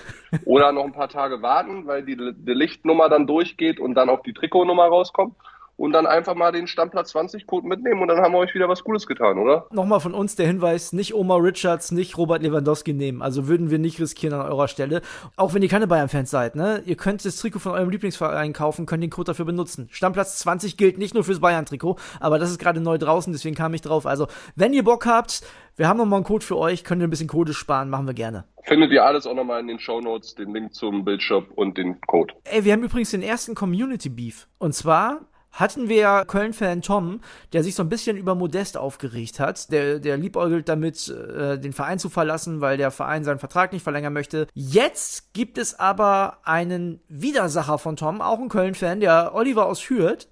Oder 0.45 0.71
noch 0.71 0.83
ein 0.83 0.93
paar 0.93 1.09
Tage 1.09 1.43
warten, 1.43 1.85
weil 1.85 2.03
die, 2.03 2.15
die 2.15 2.53
Lichtnummer 2.53 3.07
dann 3.07 3.27
durchgeht 3.27 3.79
und 3.79 3.93
dann 3.93 4.09
auch 4.09 4.23
die 4.23 4.33
Trikotnummer 4.33 4.85
rauskommt 4.85 5.35
und 5.79 5.93
dann 5.93 6.05
einfach 6.05 6.35
mal 6.35 6.51
den 6.51 6.67
Stammplatz 6.67 7.11
20 7.11 7.47
Code 7.47 7.65
mitnehmen 7.65 8.01
und 8.01 8.09
dann 8.09 8.19
haben 8.19 8.33
wir 8.33 8.39
euch 8.39 8.53
wieder 8.53 8.67
was 8.67 8.83
Cooles 8.83 9.07
getan, 9.07 9.37
oder? 9.37 9.65
Nochmal 9.71 10.01
von 10.01 10.13
uns 10.13 10.35
der 10.35 10.45
Hinweis, 10.45 10.91
nicht 10.91 11.13
Omar 11.13 11.41
Richards, 11.41 11.91
nicht 11.91 12.17
Robert 12.17 12.43
Lewandowski 12.43 12.93
nehmen. 12.93 13.21
Also 13.21 13.47
würden 13.47 13.71
wir 13.71 13.79
nicht 13.79 13.99
riskieren 13.99 14.33
an 14.33 14.45
eurer 14.45 14.67
Stelle. 14.67 15.01
Auch 15.37 15.53
wenn 15.53 15.61
ihr 15.61 15.69
keine 15.69 15.87
Bayern-Fans 15.87 16.29
seid, 16.29 16.55
ne? 16.55 16.83
Ihr 16.85 16.97
könnt 16.97 17.23
das 17.23 17.37
Trikot 17.37 17.59
von 17.59 17.71
eurem 17.71 17.89
Lieblingsverein 17.89 18.51
kaufen, 18.51 18.85
könnt 18.85 19.03
den 19.03 19.09
Code 19.09 19.27
dafür 19.27 19.45
benutzen. 19.45 19.87
Stammplatz 19.91 20.37
20 20.39 20.75
gilt 20.75 20.97
nicht 20.97 21.13
nur 21.13 21.23
fürs 21.23 21.39
Bayern-Trikot, 21.39 21.95
aber 22.19 22.39
das 22.39 22.51
ist 22.51 22.59
gerade 22.59 22.81
neu 22.81 22.97
draußen, 22.97 23.31
deswegen 23.31 23.55
kam 23.55 23.73
ich 23.73 23.81
drauf. 23.81 24.05
Also, 24.05 24.27
wenn 24.57 24.73
ihr 24.73 24.83
Bock 24.83 25.05
habt, 25.05 25.43
wir 25.77 25.87
haben 25.87 25.97
nochmal 25.97 26.17
einen 26.17 26.25
Code 26.25 26.43
für 26.43 26.57
euch, 26.57 26.83
könnt 26.83 27.01
ihr 27.01 27.07
ein 27.07 27.09
bisschen 27.09 27.29
Code 27.29 27.53
sparen, 27.53 27.89
machen 27.89 28.05
wir 28.05 28.13
gerne. 28.13 28.43
Findet 28.65 28.91
ihr 28.91 29.05
alles 29.05 29.25
auch 29.25 29.33
nochmal 29.33 29.61
in 29.61 29.67
den 29.67 29.79
Show 29.79 30.01
Notes, 30.01 30.35
den 30.35 30.53
Link 30.53 30.73
zum 30.73 31.05
Bildshop 31.05 31.49
und 31.55 31.77
den 31.77 32.01
Code. 32.01 32.33
Ey, 32.43 32.65
wir 32.65 32.73
haben 32.73 32.83
übrigens 32.83 33.11
den 33.11 33.21
ersten 33.21 33.55
Community 33.55 34.09
Beef. 34.09 34.47
Und 34.57 34.75
zwar 34.75 35.21
hatten 35.51 35.89
wir 35.89 36.25
Köln-Fan 36.27 36.81
Tom, 36.81 37.21
der 37.53 37.63
sich 37.63 37.75
so 37.75 37.83
ein 37.83 37.89
bisschen 37.89 38.17
über 38.17 38.35
Modest 38.35 38.77
aufgeregt 38.77 39.39
hat. 39.39 39.71
Der, 39.71 39.99
der 39.99 40.17
liebäugelt 40.17 40.69
damit, 40.69 41.09
äh, 41.09 41.59
den 41.59 41.73
Verein 41.73 41.99
zu 41.99 42.09
verlassen, 42.09 42.61
weil 42.61 42.77
der 42.77 42.91
Verein 42.91 43.23
seinen 43.23 43.39
Vertrag 43.39 43.73
nicht 43.73 43.83
verlängern 43.83 44.13
möchte. 44.13 44.47
Jetzt 44.53 45.33
gibt 45.33 45.57
es 45.57 45.79
aber 45.79 46.37
einen 46.43 47.01
Widersacher 47.07 47.77
von 47.77 47.95
Tom, 47.95 48.21
auch 48.21 48.39
ein 48.39 48.49
Köln-Fan, 48.49 48.99
der 48.99 49.35
Oliver 49.35 49.65
aus 49.65 49.89
Hürth. 49.89 50.27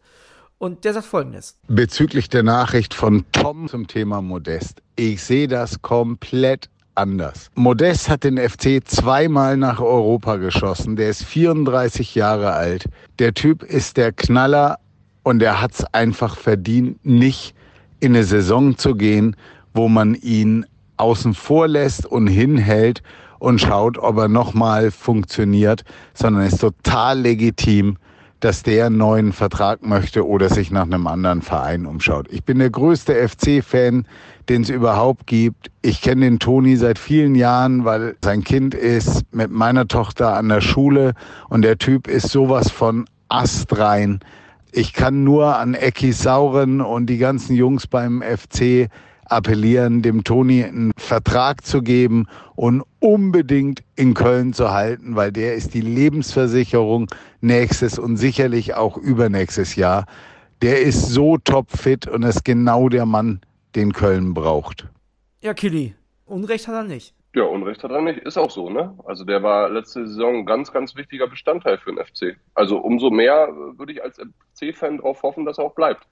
Und 0.59 0.85
der 0.85 0.93
sagt 0.93 1.05
folgendes. 1.05 1.55
Bezüglich 1.67 2.29
der 2.29 2.41
Nachricht 2.41 2.95
von 2.95 3.25
Tom 3.31 3.67
zum 3.67 3.85
Thema 3.85 4.23
Modest. 4.23 4.81
Ich 4.95 5.23
sehe 5.23 5.47
das 5.47 5.83
komplett 5.83 6.69
anders. 6.95 7.51
Modest 7.53 8.09
hat 8.09 8.23
den 8.23 8.37
FC 8.37 8.81
zweimal 8.83 9.55
nach 9.55 9.79
Europa 9.79 10.37
geschossen. 10.37 10.95
Der 10.95 11.09
ist 11.09 11.23
34 11.23 12.15
Jahre 12.15 12.53
alt. 12.53 12.85
Der 13.19 13.35
Typ 13.35 13.61
ist 13.61 13.97
der 13.97 14.11
Knaller 14.11 14.79
und 15.27 15.43
er 15.43 15.59
hat 15.59 15.73
es 15.73 15.83
einfach 15.93 16.37
verdient, 16.37 17.05
nicht 17.05 17.53
in 17.99 18.15
eine 18.15 18.23
Saison 18.23 18.77
zu 18.77 18.95
gehen, 18.95 19.35
wo 19.73 19.89
man 19.89 20.15
ihn 20.15 20.65
außen 20.95 21.33
vor 21.33 21.67
lässt 21.67 22.05
und 22.05 22.27
hinhält 22.27 23.03
und 23.37 23.59
schaut, 23.59 23.97
ob 23.97 24.17
er 24.19 24.29
nochmal 24.29 24.89
funktioniert, 24.89 25.83
sondern 26.13 26.43
es 26.43 26.53
ist 26.53 26.61
total 26.61 27.19
legitim, 27.19 27.97
dass 28.39 28.63
der 28.63 28.85
einen 28.85 28.95
neuen 28.95 29.33
Vertrag 29.33 29.85
möchte 29.85 30.25
oder 30.25 30.47
sich 30.47 30.71
nach 30.71 30.83
einem 30.83 31.07
anderen 31.07 31.41
Verein 31.41 31.87
umschaut. 31.87 32.27
Ich 32.31 32.45
bin 32.45 32.59
der 32.59 32.69
größte 32.69 33.13
FC-Fan, 33.27 34.07
den 34.47 34.61
es 34.61 34.69
überhaupt 34.69 35.27
gibt. 35.27 35.71
Ich 35.81 36.01
kenne 36.01 36.21
den 36.21 36.39
Toni 36.39 36.77
seit 36.77 36.97
vielen 36.97 37.35
Jahren, 37.35 37.83
weil 37.83 38.15
sein 38.23 38.45
Kind 38.45 38.73
ist 38.73 39.25
mit 39.33 39.51
meiner 39.51 39.89
Tochter 39.89 40.37
an 40.37 40.47
der 40.47 40.61
Schule 40.61 41.15
und 41.49 41.63
der 41.63 41.77
Typ 41.77 42.07
ist 42.07 42.29
sowas 42.29 42.71
von 42.71 43.09
astrein. 43.27 44.21
Ich 44.77 44.93
kann 44.93 45.23
nur 45.23 45.55
an 45.55 45.73
Ecki 45.73 46.11
Sauren 46.11 46.81
und 46.81 47.07
die 47.07 47.17
ganzen 47.17 47.55
Jungs 47.55 47.87
beim 47.87 48.21
FC 48.21 48.89
appellieren, 49.25 50.03
dem 50.03 50.23
Toni 50.23 50.63
einen 50.63 50.91
Vertrag 50.95 51.65
zu 51.65 51.81
geben 51.81 52.27
und 52.55 52.83
unbedingt 52.99 53.81
in 53.95 54.13
Köln 54.13 54.53
zu 54.53 54.69
halten, 54.69 55.15
weil 55.15 55.31
der 55.31 55.55
ist 55.55 55.73
die 55.73 55.81
Lebensversicherung 55.81 57.07
nächstes 57.41 57.97
und 57.97 58.17
sicherlich 58.17 58.75
auch 58.75 58.97
übernächstes 58.97 59.75
Jahr. 59.75 60.05
Der 60.61 60.79
ist 60.79 61.07
so 61.07 61.39
topfit 61.39 62.07
und 62.07 62.21
ist 62.21 62.45
genau 62.45 62.87
der 62.87 63.07
Mann, 63.07 63.41
den 63.73 63.93
Köln 63.93 64.35
braucht. 64.35 64.87
Ja, 65.41 65.55
Kili, 65.55 65.95
Unrecht 66.27 66.67
hat 66.67 66.75
er 66.75 66.83
nicht. 66.83 67.15
Ja, 67.37 67.43
Unrecht 67.43 67.83
hat 67.83 67.91
er 67.91 68.01
nicht. 68.01 68.17
Ist 68.17 68.35
auch 68.35 68.49
so, 68.49 68.71
ne? 68.71 68.97
Also 69.05 69.23
der 69.23 69.43
war 69.43 69.69
letzte 69.69 70.07
Saison 70.07 70.37
ein 70.37 70.45
ganz, 70.47 70.71
ganz 70.71 70.95
wichtiger 70.95 71.27
Bestandteil 71.27 71.77
für 71.77 71.93
den 71.93 72.03
FC. 72.03 72.35
Also 72.55 72.79
umso 72.79 73.11
mehr 73.11 73.49
würde 73.77 73.91
ich 73.91 74.03
als 74.03 74.19
FC-Fan 74.55 74.97
darauf 74.97 75.21
hoffen, 75.21 75.45
dass 75.45 75.59
er 75.59 75.65
auch 75.65 75.75
bleibt. 75.75 76.07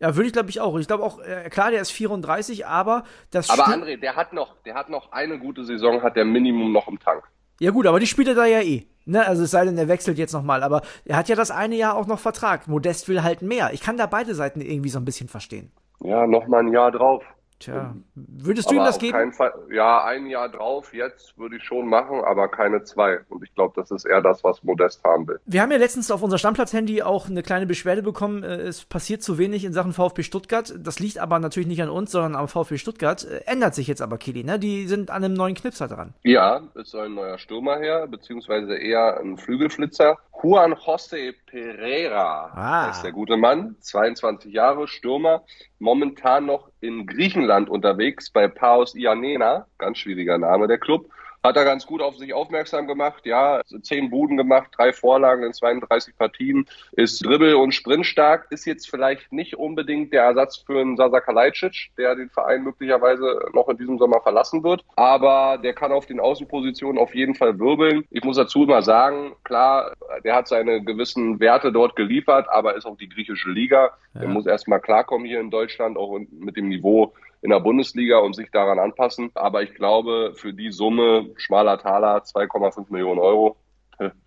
Ja, 0.00 0.16
würde 0.16 0.26
ich 0.26 0.32
glaube 0.32 0.50
ich 0.50 0.60
auch. 0.60 0.76
Ich 0.76 0.88
glaube 0.88 1.04
auch, 1.04 1.20
äh, 1.20 1.48
klar, 1.50 1.70
der 1.70 1.82
ist 1.82 1.92
34, 1.92 2.66
aber 2.66 3.04
das 3.30 3.48
Aber 3.48 3.68
André, 3.68 3.96
der 3.96 4.16
hat 4.16 4.32
noch, 4.32 4.56
der 4.64 4.74
hat 4.74 4.88
noch 4.90 5.12
eine 5.12 5.38
gute 5.38 5.64
Saison, 5.64 6.02
hat 6.02 6.16
der 6.16 6.24
Minimum 6.24 6.72
noch 6.72 6.88
im 6.88 6.98
Tank. 6.98 7.22
Ja 7.60 7.70
gut, 7.70 7.86
aber 7.86 8.00
die 8.00 8.08
spielt 8.08 8.26
er 8.26 8.34
da 8.34 8.44
ja 8.44 8.60
eh. 8.60 8.88
Ne, 9.04 9.24
also 9.24 9.44
es 9.44 9.52
sei 9.52 9.64
denn, 9.64 9.78
er 9.78 9.86
wechselt 9.86 10.18
jetzt 10.18 10.32
nochmal, 10.32 10.64
aber 10.64 10.82
er 11.04 11.16
hat 11.16 11.28
ja 11.28 11.36
das 11.36 11.52
eine 11.52 11.76
Jahr 11.76 11.96
auch 11.96 12.08
noch 12.08 12.18
Vertrag. 12.18 12.66
Modest 12.66 13.08
will 13.08 13.22
halt 13.22 13.40
mehr. 13.40 13.70
Ich 13.72 13.82
kann 13.82 13.96
da 13.96 14.06
beide 14.06 14.34
Seiten 14.34 14.60
irgendwie 14.60 14.88
so 14.88 14.98
ein 14.98 15.04
bisschen 15.04 15.28
verstehen. 15.28 15.70
Ja, 16.00 16.26
nochmal 16.26 16.64
ein 16.64 16.72
Jahr 16.72 16.90
drauf. 16.90 17.22
Tja, 17.58 17.94
würdest 18.14 18.70
du 18.70 18.74
ihm 18.74 18.84
das 18.84 18.98
geben? 18.98 19.32
Fall, 19.32 19.52
ja, 19.70 20.04
ein 20.04 20.26
Jahr 20.26 20.50
drauf, 20.50 20.92
jetzt 20.92 21.38
würde 21.38 21.56
ich 21.56 21.64
schon 21.64 21.88
machen, 21.88 22.22
aber 22.22 22.48
keine 22.48 22.84
zwei. 22.84 23.20
Und 23.30 23.42
ich 23.42 23.54
glaube, 23.54 23.72
das 23.76 23.90
ist 23.90 24.04
eher 24.04 24.20
das, 24.20 24.44
was 24.44 24.62
Modest 24.62 25.02
haben 25.04 25.26
will. 25.26 25.40
Wir 25.46 25.62
haben 25.62 25.70
ja 25.70 25.78
letztens 25.78 26.10
auf 26.10 26.22
unser 26.22 26.36
Stammplatz-Handy 26.36 27.02
auch 27.02 27.28
eine 27.28 27.42
kleine 27.42 27.66
Beschwerde 27.66 28.02
bekommen. 28.02 28.42
Äh, 28.42 28.56
es 28.56 28.84
passiert 28.84 29.22
zu 29.22 29.38
wenig 29.38 29.64
in 29.64 29.72
Sachen 29.72 29.94
VfB 29.94 30.22
Stuttgart. 30.22 30.74
Das 30.78 30.98
liegt 30.98 31.18
aber 31.18 31.38
natürlich 31.38 31.66
nicht 31.66 31.82
an 31.82 31.88
uns, 31.88 32.10
sondern 32.10 32.36
am 32.36 32.46
VfB 32.46 32.76
Stuttgart. 32.76 33.24
Äh, 33.24 33.40
ändert 33.46 33.74
sich 33.74 33.86
jetzt 33.86 34.02
aber, 34.02 34.18
Kili, 34.18 34.44
ne? 34.44 34.58
Die 34.58 34.86
sind 34.86 35.10
an 35.10 35.24
einem 35.24 35.34
neuen 35.34 35.54
Knipser 35.54 35.88
dran. 35.88 36.12
Ja, 36.24 36.60
es 36.74 36.90
soll 36.90 37.06
ein 37.06 37.14
neuer 37.14 37.38
Stürmer 37.38 37.78
her, 37.78 38.06
beziehungsweise 38.06 38.76
eher 38.76 39.18
ein 39.18 39.38
Flügelflitzer. 39.38 40.18
Juan 40.42 40.74
José 40.74 41.34
Pereira. 41.46 42.50
Ah. 42.54 42.90
ist 42.90 43.02
der 43.02 43.12
gute 43.12 43.36
Mann, 43.36 43.76
22 43.80 44.52
Jahre, 44.52 44.86
Stürmer, 44.86 45.44
momentan 45.78 46.46
noch 46.46 46.70
in 46.80 47.06
Griechenland 47.06 47.68
unterwegs 47.68 48.30
bei 48.30 48.46
Paos 48.48 48.94
Ianena, 48.94 49.66
ganz 49.78 49.98
schwieriger 49.98 50.38
Name 50.38 50.68
der 50.68 50.78
Club 50.78 51.08
hat 51.42 51.56
er 51.56 51.64
ganz 51.64 51.86
gut 51.86 52.02
auf 52.02 52.16
sich 52.16 52.34
aufmerksam 52.34 52.86
gemacht. 52.86 53.24
Ja, 53.26 53.60
zehn 53.82 54.10
Buden 54.10 54.36
gemacht, 54.36 54.70
drei 54.76 54.92
Vorlagen 54.92 55.44
in 55.44 55.52
32 55.52 56.16
Partien, 56.16 56.66
ist 56.92 57.24
dribbel- 57.24 57.54
und 57.54 57.72
sprintstark, 57.72 58.46
ist 58.50 58.64
jetzt 58.64 58.88
vielleicht 58.90 59.32
nicht 59.32 59.56
unbedingt 59.56 60.12
der 60.12 60.24
Ersatz 60.24 60.56
für 60.58 60.80
einen 60.80 60.96
Sasa 60.96 61.20
Kalajdzic, 61.20 61.90
der 61.96 62.14
den 62.14 62.30
Verein 62.30 62.62
möglicherweise 62.62 63.40
noch 63.52 63.68
in 63.68 63.78
diesem 63.78 63.98
Sommer 63.98 64.20
verlassen 64.20 64.62
wird. 64.62 64.84
Aber 64.96 65.58
der 65.62 65.74
kann 65.74 65.92
auf 65.92 66.06
den 66.06 66.20
Außenpositionen 66.20 67.00
auf 67.00 67.14
jeden 67.14 67.34
Fall 67.34 67.58
wirbeln. 67.58 68.04
Ich 68.10 68.24
muss 68.24 68.36
dazu 68.36 68.64
immer 68.64 68.82
sagen, 68.82 69.34
klar, 69.44 69.92
der 70.24 70.34
hat 70.34 70.48
seine 70.48 70.82
gewissen 70.82 71.40
Werte 71.40 71.72
dort 71.72 71.96
geliefert, 71.96 72.46
aber 72.50 72.76
ist 72.76 72.86
auch 72.86 72.96
die 72.96 73.08
griechische 73.08 73.50
Liga. 73.50 73.90
Ja. 74.14 74.20
Der 74.20 74.28
muss 74.28 74.46
erstmal 74.46 74.80
klarkommen 74.80 75.26
hier 75.26 75.40
in 75.40 75.50
Deutschland, 75.50 75.96
auch 75.96 76.18
mit 76.18 76.56
dem 76.56 76.68
Niveau 76.68 77.12
in 77.46 77.50
der 77.50 77.60
Bundesliga 77.60 78.18
und 78.18 78.34
sich 78.34 78.50
daran 78.50 78.80
anpassen. 78.80 79.30
Aber 79.34 79.62
ich 79.62 79.72
glaube, 79.72 80.32
für 80.34 80.52
die 80.52 80.72
Summe, 80.72 81.30
schmaler 81.36 81.78
Taler, 81.78 82.24
2,5 82.24 82.86
Millionen 82.88 83.20
Euro, 83.20 83.56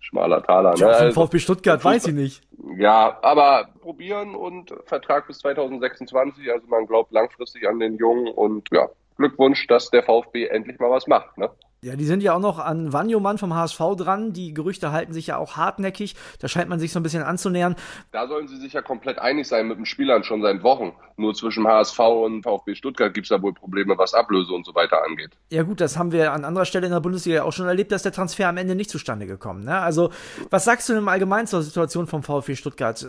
schmaler 0.00 0.42
Taler. 0.42 0.74
Ne? 0.74 0.86
Also, 0.86 1.20
VfB 1.20 1.38
Stuttgart, 1.38 1.84
weiß 1.84 2.06
ich 2.06 2.14
nicht. 2.14 2.42
Ja, 2.78 3.18
aber 3.20 3.68
probieren 3.82 4.34
und 4.34 4.74
Vertrag 4.86 5.26
bis 5.26 5.38
2026. 5.40 6.50
Also 6.50 6.66
man 6.68 6.86
glaubt 6.86 7.12
langfristig 7.12 7.68
an 7.68 7.78
den 7.78 7.98
Jungen 7.98 8.28
und 8.28 8.68
ja, 8.72 8.88
Glückwunsch, 9.18 9.66
dass 9.66 9.90
der 9.90 10.02
VfB 10.02 10.46
endlich 10.46 10.78
mal 10.78 10.90
was 10.90 11.06
macht. 11.06 11.36
Ne? 11.36 11.50
Ja, 11.82 11.96
die 11.96 12.04
sind 12.04 12.22
ja 12.22 12.34
auch 12.34 12.40
noch 12.40 12.58
an 12.58 12.92
Wanjomann 12.92 13.38
vom 13.38 13.54
HSV 13.54 13.80
dran. 13.96 14.34
Die 14.34 14.52
Gerüchte 14.52 14.92
halten 14.92 15.14
sich 15.14 15.28
ja 15.28 15.38
auch 15.38 15.56
hartnäckig. 15.56 16.14
Da 16.38 16.46
scheint 16.46 16.68
man 16.68 16.78
sich 16.78 16.92
so 16.92 17.00
ein 17.00 17.02
bisschen 17.02 17.22
anzunähern. 17.22 17.74
Da 18.12 18.28
sollen 18.28 18.48
sie 18.48 18.56
sich 18.56 18.74
ja 18.74 18.82
komplett 18.82 19.18
einig 19.18 19.48
sein 19.48 19.66
mit 19.66 19.78
den 19.78 19.86
Spielern 19.86 20.22
schon 20.22 20.42
seit 20.42 20.62
Wochen. 20.62 20.92
Nur 21.20 21.34
zwischen 21.34 21.66
HSV 21.66 21.98
und 21.98 22.42
VfB 22.44 22.74
Stuttgart 22.74 23.12
gibt 23.12 23.26
es 23.26 23.30
ja 23.30 23.42
wohl 23.42 23.52
Probleme, 23.52 23.98
was 23.98 24.14
Ablöse 24.14 24.54
und 24.54 24.64
so 24.64 24.74
weiter 24.74 25.04
angeht. 25.04 25.32
Ja 25.50 25.64
gut, 25.64 25.82
das 25.82 25.98
haben 25.98 26.12
wir 26.12 26.32
an 26.32 26.46
anderer 26.46 26.64
Stelle 26.64 26.86
in 26.86 26.92
der 26.92 27.00
Bundesliga 27.00 27.42
auch 27.42 27.52
schon 27.52 27.66
erlebt, 27.66 27.92
dass 27.92 28.02
der 28.02 28.12
Transfer 28.12 28.48
am 28.48 28.56
Ende 28.56 28.74
nicht 28.74 28.88
zustande 28.88 29.26
gekommen. 29.26 29.64
Ne? 29.64 29.78
Also, 29.78 30.10
was 30.48 30.64
sagst 30.64 30.88
du 30.88 30.94
denn 30.94 31.02
im 31.02 31.08
Allgemeinen 31.08 31.46
zur 31.46 31.60
Situation 31.60 32.06
vom 32.06 32.22
VfB 32.22 32.54
Stuttgart? 32.54 33.06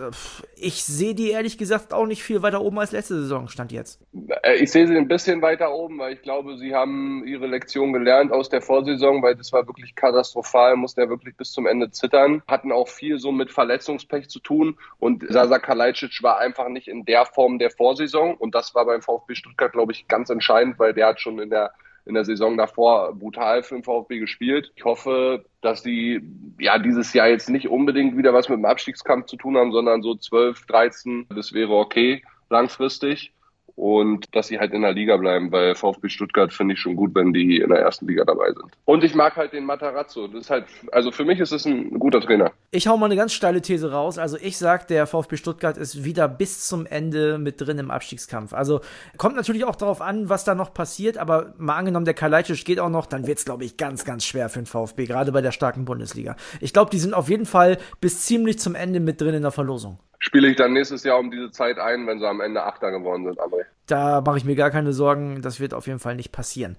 Ich 0.58 0.84
sehe 0.84 1.16
die 1.16 1.32
ehrlich 1.32 1.58
gesagt 1.58 1.94
auch 1.94 2.06
nicht 2.06 2.22
viel 2.22 2.42
weiter 2.42 2.62
oben 2.62 2.80
als 2.80 2.92
letzte 2.92 3.16
Saison 3.16 3.48
stand 3.48 3.72
jetzt. 3.72 4.02
Äh, 4.44 4.56
ich 4.56 4.72
sehe 4.72 4.88
sie 4.88 4.98
ein 4.98 5.08
bisschen 5.08 5.42
weiter 5.42 5.74
oben, 5.74 5.98
weil 5.98 6.14
ich 6.14 6.22
glaube, 6.22 6.58
sie 6.58 6.76
haben 6.76 7.26
ihre 7.26 7.48
Lektion 7.48 7.94
gelernt 7.94 8.34
aus 8.34 8.50
der 8.50 8.62
Vorsaison, 8.62 9.24
weil 9.24 9.36
das 9.36 9.54
war 9.54 9.66
wirklich 9.68 9.96
katastrophal, 9.96 10.76
musste 10.76 11.02
er 11.02 11.10
wirklich 11.10 11.38
bis 11.38 11.54
zum 11.54 11.66
Ende 11.66 11.92
zittern. 11.92 12.44
Hatten 12.46 12.74
auch 12.74 12.90
viel 12.90 13.20
so 13.20 13.32
mit 13.32 13.52
Verletzungspech 13.52 14.28
zu 14.28 14.40
tun 14.40 14.78
und 15.00 15.24
Sasa 15.30 15.60
Kalajdzic 15.60 16.22
war 16.22 16.40
einfach 16.40 16.68
nicht 16.68 16.90
in 16.90 17.06
der 17.06 17.26
Form 17.26 17.58
der 17.58 17.70
Vorsaison 17.70 18.01
und 18.38 18.56
das 18.56 18.74
war 18.76 18.86
beim 18.86 19.02
VfB 19.02 19.36
Stuttgart, 19.36 19.72
glaube 19.72 19.92
ich, 19.92 20.08
ganz 20.08 20.30
entscheidend, 20.30 20.80
weil 20.80 20.94
der 20.94 21.08
hat 21.08 21.22
schon 21.22 21.40
in 21.40 21.50
der 21.50 21.72
in 22.06 22.16
der 22.16 22.26
Saison 22.26 22.58
davor 22.58 23.14
brutal 23.14 23.62
für 23.62 23.76
den 23.76 23.84
VfB 23.84 24.18
gespielt. 24.20 24.72
Ich 24.76 24.86
hoffe, 24.86 25.46
dass 25.62 25.84
die 25.84 26.22
ja 26.60 26.80
dieses 26.80 27.14
Jahr 27.14 27.28
jetzt 27.28 27.50
nicht 27.50 27.70
unbedingt 27.70 28.18
wieder 28.18 28.34
was 28.34 28.50
mit 28.50 28.58
dem 28.58 28.66
Abstiegskampf 28.66 29.28
zu 29.28 29.38
tun 29.38 29.56
haben, 29.56 29.72
sondern 29.72 30.02
so 30.02 30.16
12, 30.16 30.66
13, 30.66 31.28
das 31.30 31.54
wäre 31.54 31.74
okay 31.74 32.24
langfristig 32.50 33.34
und 33.82 34.36
dass 34.36 34.46
sie 34.46 34.60
halt 34.60 34.74
in 34.74 34.84
der 34.84 34.94
Liga 34.94 35.18
bleiben. 35.18 35.50
Bei 35.50 35.74
VfB 35.74 36.08
Stuttgart 36.08 36.54
finde 36.54 36.76
ich 36.76 36.80
schon 36.80 36.96
gut, 36.96 37.16
wenn 37.16 37.34
die 37.34 37.58
in 37.58 37.70
der 37.70 37.80
ersten 37.80 38.08
Liga 38.08 38.24
dabei 38.24 38.54
sind. 38.54 38.72
Und 38.86 39.04
ich 39.04 39.16
mag 39.16 39.36
halt 39.36 39.54
den 39.54 39.66
Matarazzo. 39.66 40.28
Das 40.28 40.42
ist 40.42 40.50
halt, 40.52 40.66
also 40.92 41.12
für 41.12 41.26
mich 41.26 41.40
ist 41.40 41.52
es 41.52 41.66
ein 41.66 41.98
guter 41.98 42.22
Trainer. 42.22 42.52
Ich 42.70 42.88
hau 42.88 42.96
mal 42.96 43.08
eine 43.08 43.16
ganz 43.16 43.34
steile 43.34 43.60
These 43.60 43.92
raus. 43.92 44.20
Also 44.20 44.38
ich 44.40 44.60
sag, 44.60 44.88
der 44.88 45.08
VfB 45.08 45.36
Stuttgart 45.36 45.78
ist 45.78 46.04
wieder 46.04 46.28
bis 46.28 46.68
zum 46.68 46.86
Ende 46.86 47.40
mit 47.40 47.60
drin 47.60 47.80
im 47.80 47.90
Abstiegskampf. 47.90 48.54
Also 48.54 48.82
kommt 49.18 49.36
natürlich 49.36 49.66
auch 49.66 49.76
darauf 49.76 50.00
an, 50.00 50.30
was 50.30 50.44
da 50.44 50.54
noch 50.54 50.76
passiert, 50.76 51.18
aber 51.18 51.56
mal 51.58 51.76
angenommen, 51.76 52.06
der 52.06 52.14
Kalajdzic 52.14 52.64
geht 52.64 52.80
auch 52.80 52.90
noch, 52.90 53.08
dann 53.08 53.26
wird 53.26 53.40
es, 53.40 53.46
glaube 53.46 53.66
ich, 53.66 53.78
ganz, 53.78 54.06
ganz 54.06 54.26
schwer 54.26 54.50
für 54.50 54.60
den 54.60 54.68
VfB, 54.68 55.08
gerade 55.08 55.32
bei 55.32 55.42
der 55.42 55.52
starken 55.52 55.86
Bundesliga. 55.86 56.36
Ich 56.60 56.72
glaube, 56.72 56.92
die 56.92 57.00
sind 57.00 57.16
auf 57.16 57.30
jeden 57.30 57.48
Fall 57.48 57.80
bis 58.00 58.26
ziemlich 58.26 58.60
zum 58.60 58.76
Ende 58.76 59.00
mit 59.00 59.20
drin 59.20 59.34
in 59.34 59.42
der 59.42 59.50
Verlosung 59.50 59.98
spiele 60.32 60.48
ich 60.48 60.56
dann 60.56 60.72
nächstes 60.72 61.04
Jahr 61.04 61.20
um 61.20 61.30
diese 61.30 61.52
Zeit 61.52 61.78
ein, 61.78 62.08
wenn 62.08 62.20
sie 62.20 62.26
am 62.26 62.40
Ende 62.40 62.64
Achter 62.64 62.90
geworden 62.90 63.26
sind, 63.26 63.38
André. 63.38 63.66
Da 63.86 64.22
mache 64.22 64.38
ich 64.38 64.46
mir 64.46 64.56
gar 64.56 64.72
keine 64.72 64.94
Sorgen, 64.94 65.42
das 65.42 65.60
wird 65.60 65.74
auf 65.74 65.88
jeden 65.88 66.00
Fall 66.00 66.16
nicht 66.16 66.32
passieren. 66.32 66.78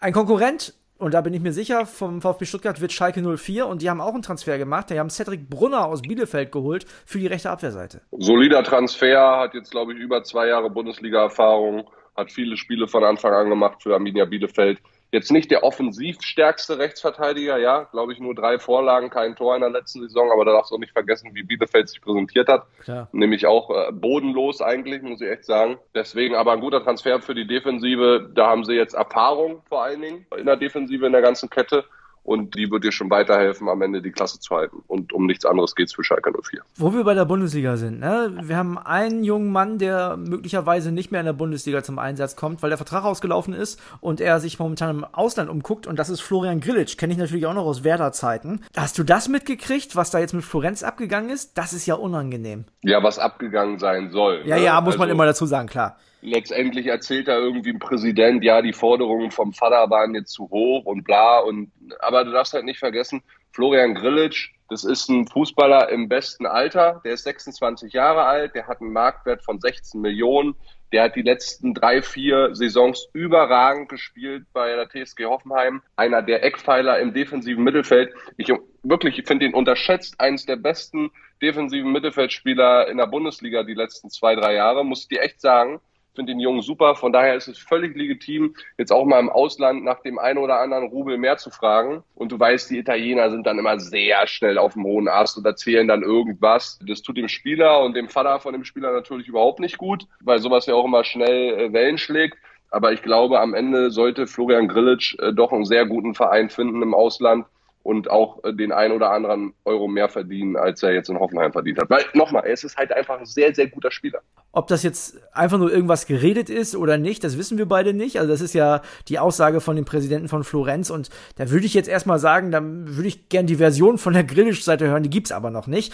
Ein 0.00 0.14
Konkurrent, 0.14 0.72
und 0.96 1.12
da 1.12 1.20
bin 1.20 1.34
ich 1.34 1.42
mir 1.42 1.52
sicher, 1.52 1.84
vom 1.84 2.22
VfB 2.22 2.46
Stuttgart 2.46 2.80
wird 2.80 2.92
Schalke 2.92 3.20
04 3.20 3.66
und 3.66 3.82
die 3.82 3.90
haben 3.90 4.00
auch 4.00 4.14
einen 4.14 4.22
Transfer 4.22 4.56
gemacht. 4.56 4.88
Die 4.88 4.98
haben 4.98 5.10
Cedric 5.10 5.50
Brunner 5.50 5.84
aus 5.84 6.00
Bielefeld 6.00 6.50
geholt 6.50 6.86
für 7.04 7.18
die 7.18 7.26
rechte 7.26 7.50
Abwehrseite. 7.50 8.00
Solider 8.12 8.62
Transfer, 8.62 9.38
hat 9.38 9.52
jetzt, 9.52 9.70
glaube 9.70 9.92
ich, 9.92 9.98
über 9.98 10.22
zwei 10.22 10.46
Jahre 10.46 10.70
Bundesliga-Erfahrung, 10.70 11.90
hat 12.16 12.32
viele 12.32 12.56
Spiele 12.56 12.88
von 12.88 13.04
Anfang 13.04 13.34
an 13.34 13.50
gemacht 13.50 13.82
für 13.82 13.92
Arminia 13.92 14.24
Bielefeld. 14.24 14.80
Jetzt 15.14 15.30
nicht 15.30 15.52
der 15.52 15.62
offensivstärkste 15.62 16.76
Rechtsverteidiger, 16.76 17.56
ja, 17.56 17.84
glaube 17.84 18.12
ich, 18.12 18.18
nur 18.18 18.34
drei 18.34 18.58
Vorlagen, 18.58 19.10
kein 19.10 19.36
Tor 19.36 19.54
in 19.54 19.60
der 19.60 19.70
letzten 19.70 20.00
Saison, 20.00 20.32
aber 20.32 20.44
da 20.44 20.50
darfst 20.50 20.72
du 20.72 20.74
auch 20.74 20.80
nicht 20.80 20.92
vergessen, 20.92 21.30
wie 21.34 21.44
Bielefeld 21.44 21.88
sich 21.88 22.00
präsentiert 22.00 22.48
hat. 22.48 22.66
Klar. 22.80 23.08
Nämlich 23.12 23.46
auch 23.46 23.70
äh, 23.70 23.92
bodenlos 23.92 24.60
eigentlich, 24.60 25.02
muss 25.02 25.20
ich 25.20 25.30
echt 25.30 25.44
sagen. 25.44 25.78
Deswegen 25.94 26.34
aber 26.34 26.50
ein 26.50 26.58
guter 26.58 26.82
Transfer 26.82 27.20
für 27.20 27.36
die 27.36 27.46
Defensive. 27.46 28.28
Da 28.34 28.48
haben 28.48 28.64
sie 28.64 28.72
jetzt 28.72 28.94
Erfahrung 28.94 29.62
vor 29.68 29.84
allen 29.84 30.00
Dingen 30.00 30.26
in 30.36 30.46
der 30.46 30.56
Defensive, 30.56 31.06
in 31.06 31.12
der 31.12 31.22
ganzen 31.22 31.48
Kette 31.48 31.84
und 32.24 32.56
die 32.56 32.70
wird 32.70 32.84
dir 32.84 32.92
schon 32.92 33.10
weiterhelfen, 33.10 33.68
am 33.68 33.82
Ende 33.82 34.02
die 34.02 34.10
Klasse 34.10 34.40
zu 34.40 34.54
halten. 34.54 34.82
Und 34.86 35.12
um 35.12 35.26
nichts 35.26 35.44
anderes 35.44 35.74
geht 35.74 35.88
es 35.88 35.94
für 35.94 36.02
Schalke 36.02 36.32
04. 36.32 36.62
Wo 36.76 36.92
wir 36.92 37.04
bei 37.04 37.14
der 37.14 37.26
Bundesliga 37.26 37.76
sind, 37.76 38.00
ne? 38.00 38.34
wir 38.42 38.56
haben 38.56 38.78
einen 38.78 39.24
jungen 39.24 39.52
Mann, 39.52 39.78
der 39.78 40.16
möglicherweise 40.16 40.90
nicht 40.90 41.12
mehr 41.12 41.20
in 41.20 41.26
der 41.26 41.34
Bundesliga 41.34 41.82
zum 41.82 41.98
Einsatz 41.98 42.34
kommt, 42.34 42.62
weil 42.62 42.70
der 42.70 42.78
Vertrag 42.78 43.04
ausgelaufen 43.04 43.52
ist 43.52 43.80
und 44.00 44.20
er 44.20 44.40
sich 44.40 44.58
momentan 44.58 44.96
im 44.96 45.04
Ausland 45.04 45.50
umguckt 45.50 45.86
und 45.86 45.98
das 45.98 46.08
ist 46.08 46.20
Florian 46.20 46.60
Grillitsch, 46.60 46.96
kenne 46.96 47.12
ich 47.12 47.18
natürlich 47.18 47.46
auch 47.46 47.54
noch 47.54 47.66
aus 47.66 47.84
Werder-Zeiten. 47.84 48.60
Hast 48.74 48.98
du 48.98 49.04
das 49.04 49.28
mitgekriegt, 49.28 49.94
was 49.94 50.10
da 50.10 50.18
jetzt 50.18 50.32
mit 50.32 50.44
Florenz 50.44 50.82
abgegangen 50.82 51.28
ist? 51.28 51.58
Das 51.58 51.74
ist 51.74 51.84
ja 51.84 51.94
unangenehm. 51.94 52.64
Ja, 52.82 53.02
was 53.02 53.18
abgegangen 53.18 53.78
sein 53.78 54.10
soll. 54.10 54.42
Ja, 54.46 54.56
ne? 54.56 54.64
ja, 54.64 54.80
muss 54.80 54.94
also, 54.94 54.98
man 55.00 55.10
immer 55.10 55.26
dazu 55.26 55.44
sagen, 55.44 55.68
klar 55.68 55.98
letztendlich 56.24 56.86
erzählt 56.86 57.28
da 57.28 57.38
irgendwie 57.38 57.70
ein 57.70 57.78
Präsident, 57.78 58.42
ja, 58.42 58.62
die 58.62 58.72
Forderungen 58.72 59.30
vom 59.30 59.52
Vater 59.52 59.90
waren 59.90 60.14
jetzt 60.14 60.32
zu 60.32 60.48
hoch 60.50 60.84
und 60.86 61.04
bla 61.04 61.38
und 61.40 61.70
aber 62.00 62.24
du 62.24 62.32
darfst 62.32 62.54
halt 62.54 62.64
nicht 62.64 62.78
vergessen, 62.78 63.22
Florian 63.52 63.94
Grillitsch, 63.94 64.50
das 64.70 64.84
ist 64.84 65.08
ein 65.08 65.28
Fußballer 65.28 65.90
im 65.90 66.08
besten 66.08 66.46
Alter, 66.46 67.02
der 67.04 67.12
ist 67.12 67.24
26 67.24 67.92
Jahre 67.92 68.24
alt, 68.24 68.54
der 68.54 68.66
hat 68.66 68.80
einen 68.80 68.92
Marktwert 68.92 69.44
von 69.44 69.60
16 69.60 70.00
Millionen, 70.00 70.54
der 70.92 71.04
hat 71.04 71.16
die 71.16 71.22
letzten 71.22 71.74
drei, 71.74 72.02
vier 72.02 72.54
Saisons 72.54 73.08
überragend 73.12 73.88
gespielt 73.88 74.46
bei 74.52 74.74
der 74.74 74.88
TSG 74.88 75.26
Hoffenheim, 75.26 75.82
einer 75.96 76.22
der 76.22 76.42
Eckpfeiler 76.42 76.98
im 77.00 77.12
defensiven 77.12 77.64
Mittelfeld. 77.64 78.14
Ich 78.36 78.52
wirklich, 78.82 79.18
ich 79.18 79.26
finde 79.26 79.44
ihn 79.44 79.54
unterschätzt, 79.54 80.18
eines 80.18 80.46
der 80.46 80.56
besten 80.56 81.10
defensiven 81.42 81.92
Mittelfeldspieler 81.92 82.88
in 82.88 82.96
der 82.96 83.06
Bundesliga 83.06 83.64
die 83.64 83.74
letzten 83.74 84.08
zwei, 84.08 84.34
drei 84.34 84.54
Jahre, 84.54 84.84
muss 84.84 85.02
ich 85.02 85.08
dir 85.08 85.20
echt 85.20 85.40
sagen 85.40 85.80
finde 86.14 86.32
den 86.32 86.40
Jungen 86.40 86.62
super. 86.62 86.94
Von 86.94 87.12
daher 87.12 87.34
ist 87.34 87.48
es 87.48 87.58
völlig 87.58 87.96
legitim, 87.96 88.54
jetzt 88.78 88.92
auch 88.92 89.04
mal 89.04 89.20
im 89.20 89.28
Ausland 89.28 89.84
nach 89.84 90.00
dem 90.00 90.18
einen 90.18 90.38
oder 90.38 90.60
anderen 90.60 90.88
Rubel 90.88 91.18
mehr 91.18 91.36
zu 91.36 91.50
fragen. 91.50 92.02
Und 92.14 92.32
du 92.32 92.38
weißt, 92.38 92.70
die 92.70 92.78
Italiener 92.78 93.30
sind 93.30 93.46
dann 93.46 93.58
immer 93.58 93.78
sehr 93.78 94.26
schnell 94.26 94.58
auf 94.58 94.74
dem 94.74 94.84
hohen 94.84 95.08
Ast 95.08 95.36
und 95.36 95.46
erzählen 95.46 95.88
dann 95.88 96.02
irgendwas. 96.02 96.78
Das 96.86 97.02
tut 97.02 97.16
dem 97.16 97.28
Spieler 97.28 97.82
und 97.82 97.94
dem 97.94 98.08
Vater 98.08 98.40
von 98.40 98.52
dem 98.52 98.64
Spieler 98.64 98.92
natürlich 98.92 99.28
überhaupt 99.28 99.60
nicht 99.60 99.78
gut, 99.78 100.06
weil 100.20 100.38
sowas 100.38 100.66
ja 100.66 100.74
auch 100.74 100.84
immer 100.84 101.04
schnell 101.04 101.58
äh, 101.58 101.72
Wellen 101.72 101.98
schlägt. 101.98 102.38
Aber 102.70 102.92
ich 102.92 103.02
glaube, 103.02 103.40
am 103.40 103.54
Ende 103.54 103.90
sollte 103.90 104.26
Florian 104.26 104.68
Grillitsch 104.68 105.16
äh, 105.20 105.32
doch 105.32 105.52
einen 105.52 105.64
sehr 105.64 105.86
guten 105.86 106.14
Verein 106.14 106.50
finden 106.50 106.82
im 106.82 106.94
Ausland 106.94 107.46
und 107.84 108.10
auch 108.10 108.42
äh, 108.44 108.54
den 108.54 108.72
ein 108.72 108.92
oder 108.92 109.10
anderen 109.10 109.52
Euro 109.64 109.86
mehr 109.88 110.08
verdienen, 110.08 110.56
als 110.56 110.82
er 110.82 110.94
jetzt 110.94 111.10
in 111.10 111.20
Hoffenheim 111.20 111.52
verdient 111.52 111.78
hat. 111.78 111.90
Weil 111.90 112.02
nochmal, 112.14 112.44
er 112.46 112.54
ist 112.54 112.76
halt 112.76 112.90
einfach 112.92 113.18
ein 113.18 113.26
sehr, 113.26 113.54
sehr 113.54 113.68
guter 113.68 113.90
Spieler. 113.90 114.20
Ob 114.52 114.68
das 114.68 114.82
jetzt 114.82 115.20
einfach 115.32 115.58
nur 115.58 115.70
irgendwas 115.70 116.06
geredet 116.06 116.48
ist 116.48 116.74
oder 116.74 116.96
nicht, 116.96 117.22
das 117.22 117.36
wissen 117.36 117.58
wir 117.58 117.66
beide 117.66 117.92
nicht. 117.92 118.18
Also 118.18 118.32
das 118.32 118.40
ist 118.40 118.54
ja 118.54 118.80
die 119.08 119.18
Aussage 119.18 119.60
von 119.60 119.76
dem 119.76 119.84
Präsidenten 119.84 120.28
von 120.28 120.44
Florenz 120.44 120.88
und 120.88 121.10
da 121.36 121.50
würde 121.50 121.66
ich 121.66 121.74
jetzt 121.74 121.88
erstmal 121.88 122.18
sagen, 122.18 122.50
da 122.50 122.60
würde 122.62 123.06
ich 123.06 123.28
gern 123.28 123.46
die 123.46 123.56
Version 123.56 123.98
von 123.98 124.14
der 124.14 124.24
Grillisch-Seite 124.24 124.88
hören, 124.88 125.02
die 125.02 125.10
gibt's 125.10 125.30
aber 125.30 125.50
noch 125.50 125.66
nicht. 125.66 125.92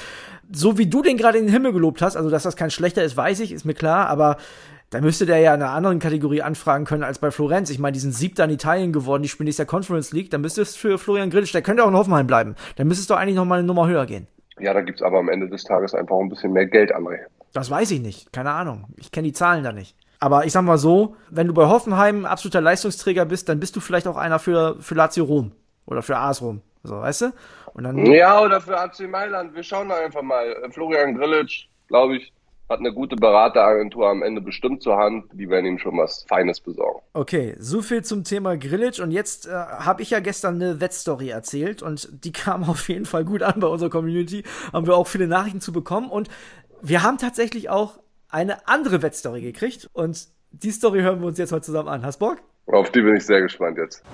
So 0.52 0.78
wie 0.78 0.86
du 0.86 1.02
den 1.02 1.16
gerade 1.16 1.38
in 1.38 1.46
den 1.46 1.52
Himmel 1.52 1.72
gelobt 1.72 2.02
hast, 2.02 2.16
also 2.16 2.30
dass 2.30 2.44
das 2.44 2.54
kein 2.54 2.70
schlechter 2.70 3.02
ist, 3.02 3.16
weiß 3.16 3.40
ich, 3.40 3.50
ist 3.50 3.64
mir 3.64 3.74
klar, 3.74 4.08
aber 4.08 4.36
Da 4.90 5.00
müsste 5.00 5.24
der 5.24 5.38
ja 5.38 5.54
in 5.54 5.62
einer 5.62 5.70
anderen 5.70 6.00
Kategorie 6.00 6.42
anfragen 6.42 6.84
können 6.84 7.04
als 7.04 7.20
bei 7.20 7.30
Florenz. 7.30 7.70
Ich 7.70 7.78
meine, 7.78 7.92
die 7.92 8.00
sind 8.00 8.12
siebter 8.12 8.42
in 8.44 8.50
Italien 8.50 8.92
geworden, 8.92 9.22
die 9.22 9.28
spielen 9.28 9.44
nächstes 9.44 9.64
Jahr 9.64 9.70
Conference 9.70 10.12
League. 10.12 10.32
Da 10.32 10.38
müsste 10.38 10.62
es 10.62 10.74
für 10.74 10.98
Florian 10.98 11.30
Grillitsch, 11.30 11.54
der 11.54 11.62
könnte 11.62 11.84
auch 11.84 11.88
in 11.88 11.94
Hoffenheim 11.94 12.26
bleiben. 12.26 12.56
Da 12.74 12.82
müsste 12.82 13.02
es 13.02 13.06
doch 13.06 13.16
eigentlich 13.16 13.36
noch 13.36 13.44
mal 13.44 13.60
eine 13.60 13.68
Nummer 13.68 13.86
höher 13.86 14.04
gehen. 14.04 14.26
Ja, 14.58 14.74
da 14.74 14.80
gibt's 14.80 15.00
aber 15.00 15.20
am 15.20 15.28
Ende 15.28 15.48
des 15.48 15.62
Tages 15.62 15.94
einfach 15.94 16.18
ein 16.18 16.28
bisschen 16.28 16.52
mehr 16.52 16.66
Geld, 16.66 16.92
André. 16.92 17.20
Das 17.52 17.70
weiß 17.70 17.92
ich 17.92 18.00
nicht. 18.00 18.32
Keine 18.32 18.50
Ahnung. 18.50 18.86
Ich 18.96 19.12
kenne 19.12 19.28
die 19.28 19.32
Zahlen 19.32 19.62
da 19.62 19.72
nicht. 19.72 19.94
Aber 20.18 20.44
ich 20.44 20.52
sag 20.52 20.62
mal 20.62 20.76
so, 20.76 21.14
wenn 21.30 21.46
du 21.46 21.54
bei 21.54 21.66
Hoffenheim 21.66 22.24
absoluter 22.24 22.60
Leistungsträger 22.60 23.24
bist, 23.26 23.48
dann 23.48 23.60
bist 23.60 23.76
du 23.76 23.80
vielleicht 23.80 24.08
auch 24.08 24.16
einer 24.16 24.40
für, 24.40 24.76
für 24.80 24.96
Lazio 24.96 25.24
Rom. 25.24 25.52
Oder 25.86 26.02
für 26.02 26.16
AS 26.16 26.42
Rom. 26.42 26.62
So, 26.82 27.00
weißt 27.00 27.22
du? 27.22 27.32
Und 27.74 27.84
dann, 27.84 27.96
ja, 28.06 28.42
oder 28.42 28.60
für 28.60 28.76
AC 28.76 29.08
Mailand. 29.08 29.54
Wir 29.54 29.62
schauen 29.62 29.88
da 29.88 29.96
einfach 29.96 30.22
mal. 30.22 30.56
Florian 30.72 31.14
Grillitsch, 31.14 31.68
glaube 31.88 32.16
ich, 32.16 32.32
hat 32.70 32.78
eine 32.78 32.94
gute 32.94 33.16
Berateragentur 33.16 34.08
am 34.08 34.22
Ende 34.22 34.40
bestimmt 34.40 34.80
zur 34.82 34.96
Hand. 34.96 35.24
Die 35.32 35.50
werden 35.50 35.66
ihm 35.66 35.78
schon 35.78 35.98
was 35.98 36.24
Feines 36.28 36.60
besorgen. 36.60 37.00
Okay, 37.14 37.56
so 37.58 37.82
viel 37.82 38.04
zum 38.04 38.22
Thema 38.22 38.56
Grillage. 38.56 39.02
Und 39.02 39.10
jetzt 39.10 39.48
äh, 39.48 39.50
habe 39.50 40.02
ich 40.02 40.10
ja 40.10 40.20
gestern 40.20 40.54
eine 40.54 40.80
Wettstory 40.80 41.30
erzählt 41.30 41.82
und 41.82 42.08
die 42.24 42.32
kam 42.40 42.62
auf 42.62 42.88
jeden 42.88 43.06
Fall 43.06 43.24
gut 43.24 43.42
an 43.42 43.58
bei 43.58 43.66
unserer 43.66 43.90
Community. 43.90 44.44
Haben 44.72 44.86
wir 44.86 44.96
auch 44.96 45.08
viele 45.08 45.26
Nachrichten 45.26 45.60
zu 45.60 45.72
bekommen. 45.72 46.08
Und 46.08 46.28
wir 46.80 47.02
haben 47.02 47.18
tatsächlich 47.18 47.68
auch 47.68 47.98
eine 48.28 48.68
andere 48.68 49.02
Wettstory 49.02 49.42
gekriegt. 49.42 49.90
Und 49.92 50.28
die 50.52 50.70
Story 50.70 51.00
hören 51.00 51.20
wir 51.20 51.26
uns 51.26 51.38
jetzt 51.38 51.50
heute 51.50 51.62
zusammen 51.62 51.88
an. 51.88 52.06
Hast 52.06 52.18
Bock? 52.18 52.38
Auf 52.66 52.90
die 52.92 53.00
bin 53.00 53.16
ich 53.16 53.26
sehr 53.26 53.42
gespannt 53.42 53.78
jetzt. 53.78 54.04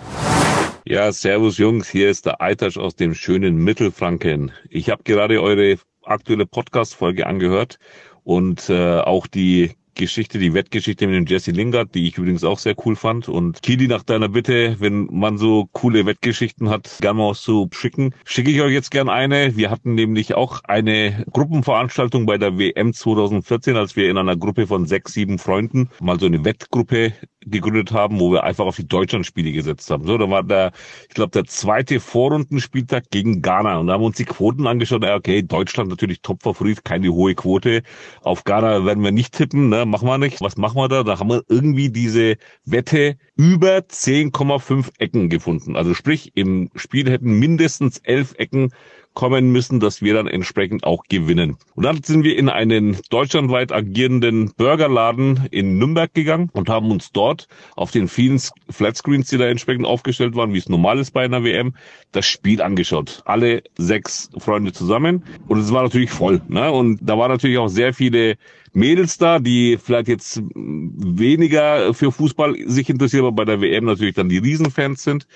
Ja, 0.87 1.13
servus 1.13 1.59
Jungs, 1.59 1.91
hier 1.91 2.09
ist 2.09 2.25
der 2.25 2.41
Eitasch 2.41 2.79
aus 2.79 2.97
dem 2.97 3.13
schönen 3.13 3.57
Mittelfranken. 3.57 4.53
Ich 4.71 4.89
habe 4.89 5.03
gerade 5.03 5.43
eure 5.43 5.77
aktuelle 6.05 6.47
Podcast-Folge 6.47 7.27
angehört 7.27 7.79
und 8.27 8.69
äh, 8.71 8.99
auch 8.99 9.29
die 9.29 9.71
Geschichte, 9.95 10.39
die 10.39 10.53
Wettgeschichte 10.53 11.07
mit 11.07 11.17
dem 11.17 11.27
Jesse 11.27 11.53
Lingard, 11.53 11.95
die 11.95 12.09
ich 12.09 12.19
übrigens 12.19 12.45
auch 12.45 12.59
sehr 12.59 12.75
cool 12.85 12.97
fand. 12.97 13.29
Und 13.29 13.63
Kili, 13.63 13.87
nach 13.87 14.03
deiner 14.03 14.29
Bitte, 14.29 14.77
wenn 14.81 15.07
man 15.11 15.39
so 15.39 15.69
coole 15.73 16.05
Wettgeschichten 16.07 16.69
hat, 16.69 16.99
gerne 17.01 17.21
mal 17.21 17.35
zu 17.35 17.69
schicken, 17.73 18.15
schicke 18.25 18.51
ich 18.51 18.61
euch 18.61 18.73
jetzt 18.73 18.91
gern 18.91 19.09
eine. 19.09 19.57
Wir 19.57 19.71
hatten 19.71 19.95
nämlich 19.95 20.35
auch 20.35 20.61
eine 20.65 21.25
Gruppenveranstaltung 21.33 22.27
bei 22.27 22.37
der 22.37 22.59
WM 22.59 22.93
2014, 22.93 23.77
als 23.77 23.95
wir 23.95 24.11
in 24.11 24.19
einer 24.19 24.37
Gruppe 24.37 24.67
von 24.67 24.87
sechs, 24.87 25.13
sieben 25.15 25.39
Freunden 25.39 25.89
mal 26.01 26.19
so 26.19 26.27
eine 26.27 26.45
Wettgruppe 26.45 27.13
gegründet 27.47 27.93
haben, 27.93 28.21
wo 28.21 28.33
wir 28.33 28.45
einfach 28.45 28.67
auf 28.67 28.77
die 28.77 28.87
Deutschlandspiele 28.87 29.53
gesetzt 29.53 29.91
haben. 29.91 30.07
So, 30.07 30.19
da 30.19 30.29
war 30.29 30.43
der, 30.43 30.73
ich 31.09 31.15
glaube, 31.15 31.31
der 31.31 31.45
zweite 31.45 32.01
Vorrundenspieltag 32.01 33.11
gegen 33.11 33.43
Ghana 33.43 33.79
und 33.79 33.87
da 33.87 33.95
haben 33.95 34.03
wir 34.03 34.07
uns 34.07 34.17
die 34.17 34.25
Quoten 34.25 34.67
angeschaut. 34.67 35.05
Okay, 35.05 35.43
Deutschland 35.43 35.91
natürlich 35.91 36.21
Top-Favorit, 36.23 36.85
keine 36.85 37.13
hohe 37.13 37.35
Quote. 37.35 37.83
Auf 38.23 38.45
Ghana 38.45 38.85
werden 38.85 39.03
wir 39.05 39.13
nicht 39.13 39.35
tippen, 39.35 39.69
ne? 39.69 39.87
machen 39.87 40.09
wir 40.09 40.19
nicht. 40.19 40.41
Was 40.41 40.57
machen 40.57 40.77
wir 40.77 40.89
da? 40.89 41.03
Da 41.03 41.19
haben 41.19 41.31
wir 41.31 41.43
irgendwie 41.49 41.91
diese 41.91 42.37
Wette 42.65 43.17
über 43.37 43.79
10,5 43.79 44.93
Ecken 44.99 45.31
gefunden. 45.31 45.77
Also 45.77 45.95
sprich, 45.95 46.33
im 46.35 46.71
Spiel 46.75 47.11
hätten 47.11 47.39
mindestens 47.39 47.99
elf 47.99 48.35
Ecken 48.39 48.73
kommen 49.17 49.51
müssen, 49.51 49.81
dass 49.81 50.03
wir 50.03 50.15
dann 50.15 50.29
entsprechend 50.29 50.85
auch 50.85 51.05
gewinnen. 51.09 51.57
Und 51.75 51.85
dann 51.85 52.03
sind 52.03 52.23
wir 52.23 52.39
in 52.39 52.49
einen 52.49 52.99
deutschlandweit 53.11 53.73
agierenden 53.73 54.53
Burgerladen 54.57 55.49
in 55.51 55.79
Nürnberg 55.79 56.13
gegangen 56.15 56.51
und 56.53 56.69
haben 56.69 56.91
uns 56.91 57.11
dort 57.13 57.49
auf 57.75 57.91
den 57.91 58.09
vielen 58.09 58.39
Flatscreens, 58.71 59.29
die 59.31 59.39
da 59.39 59.47
entsprechend 59.47 59.87
aufgestellt 59.87 60.37
waren, 60.37 60.53
wie 60.53 60.59
es 60.59 60.69
normal 60.69 60.99
ist 60.99 61.13
bei 61.13 61.25
einer 61.25 61.43
WM, 61.43 61.75
das 62.13 62.27
Spiel 62.27 62.61
angeschaut. 62.61 63.23
Alle 63.25 63.63
sechs 63.79 64.31
Freunde 64.37 64.73
zusammen. 64.73 65.25
Und 65.49 65.59
es 65.59 65.73
war 65.73 65.83
natürlich 65.83 66.11
voll. 66.11 66.43
Ne? 66.49 66.71
Und 66.71 66.99
da 67.01 67.19
waren 67.19 67.31
natürlich 67.31 67.59
auch 67.59 67.69
sehr 67.69 67.95
viele 67.95 68.37
Mädels 68.75 69.17
da, 69.17 69.39
die 69.39 69.79
vielleicht 69.83 70.09
jetzt 70.09 70.43
weniger 70.55 71.95
für 71.95 72.13
Fußball 72.13 72.55
sich 72.67 72.91
interessieren, 72.91 73.25
aber 73.25 73.33
bei 73.33 73.47
der 73.47 73.63
WM 73.63 73.87
natürlich 73.87 74.15
dann 74.15 74.29
die 74.29 74.37
Riesenfans 74.37 75.03
sind. 75.03 75.27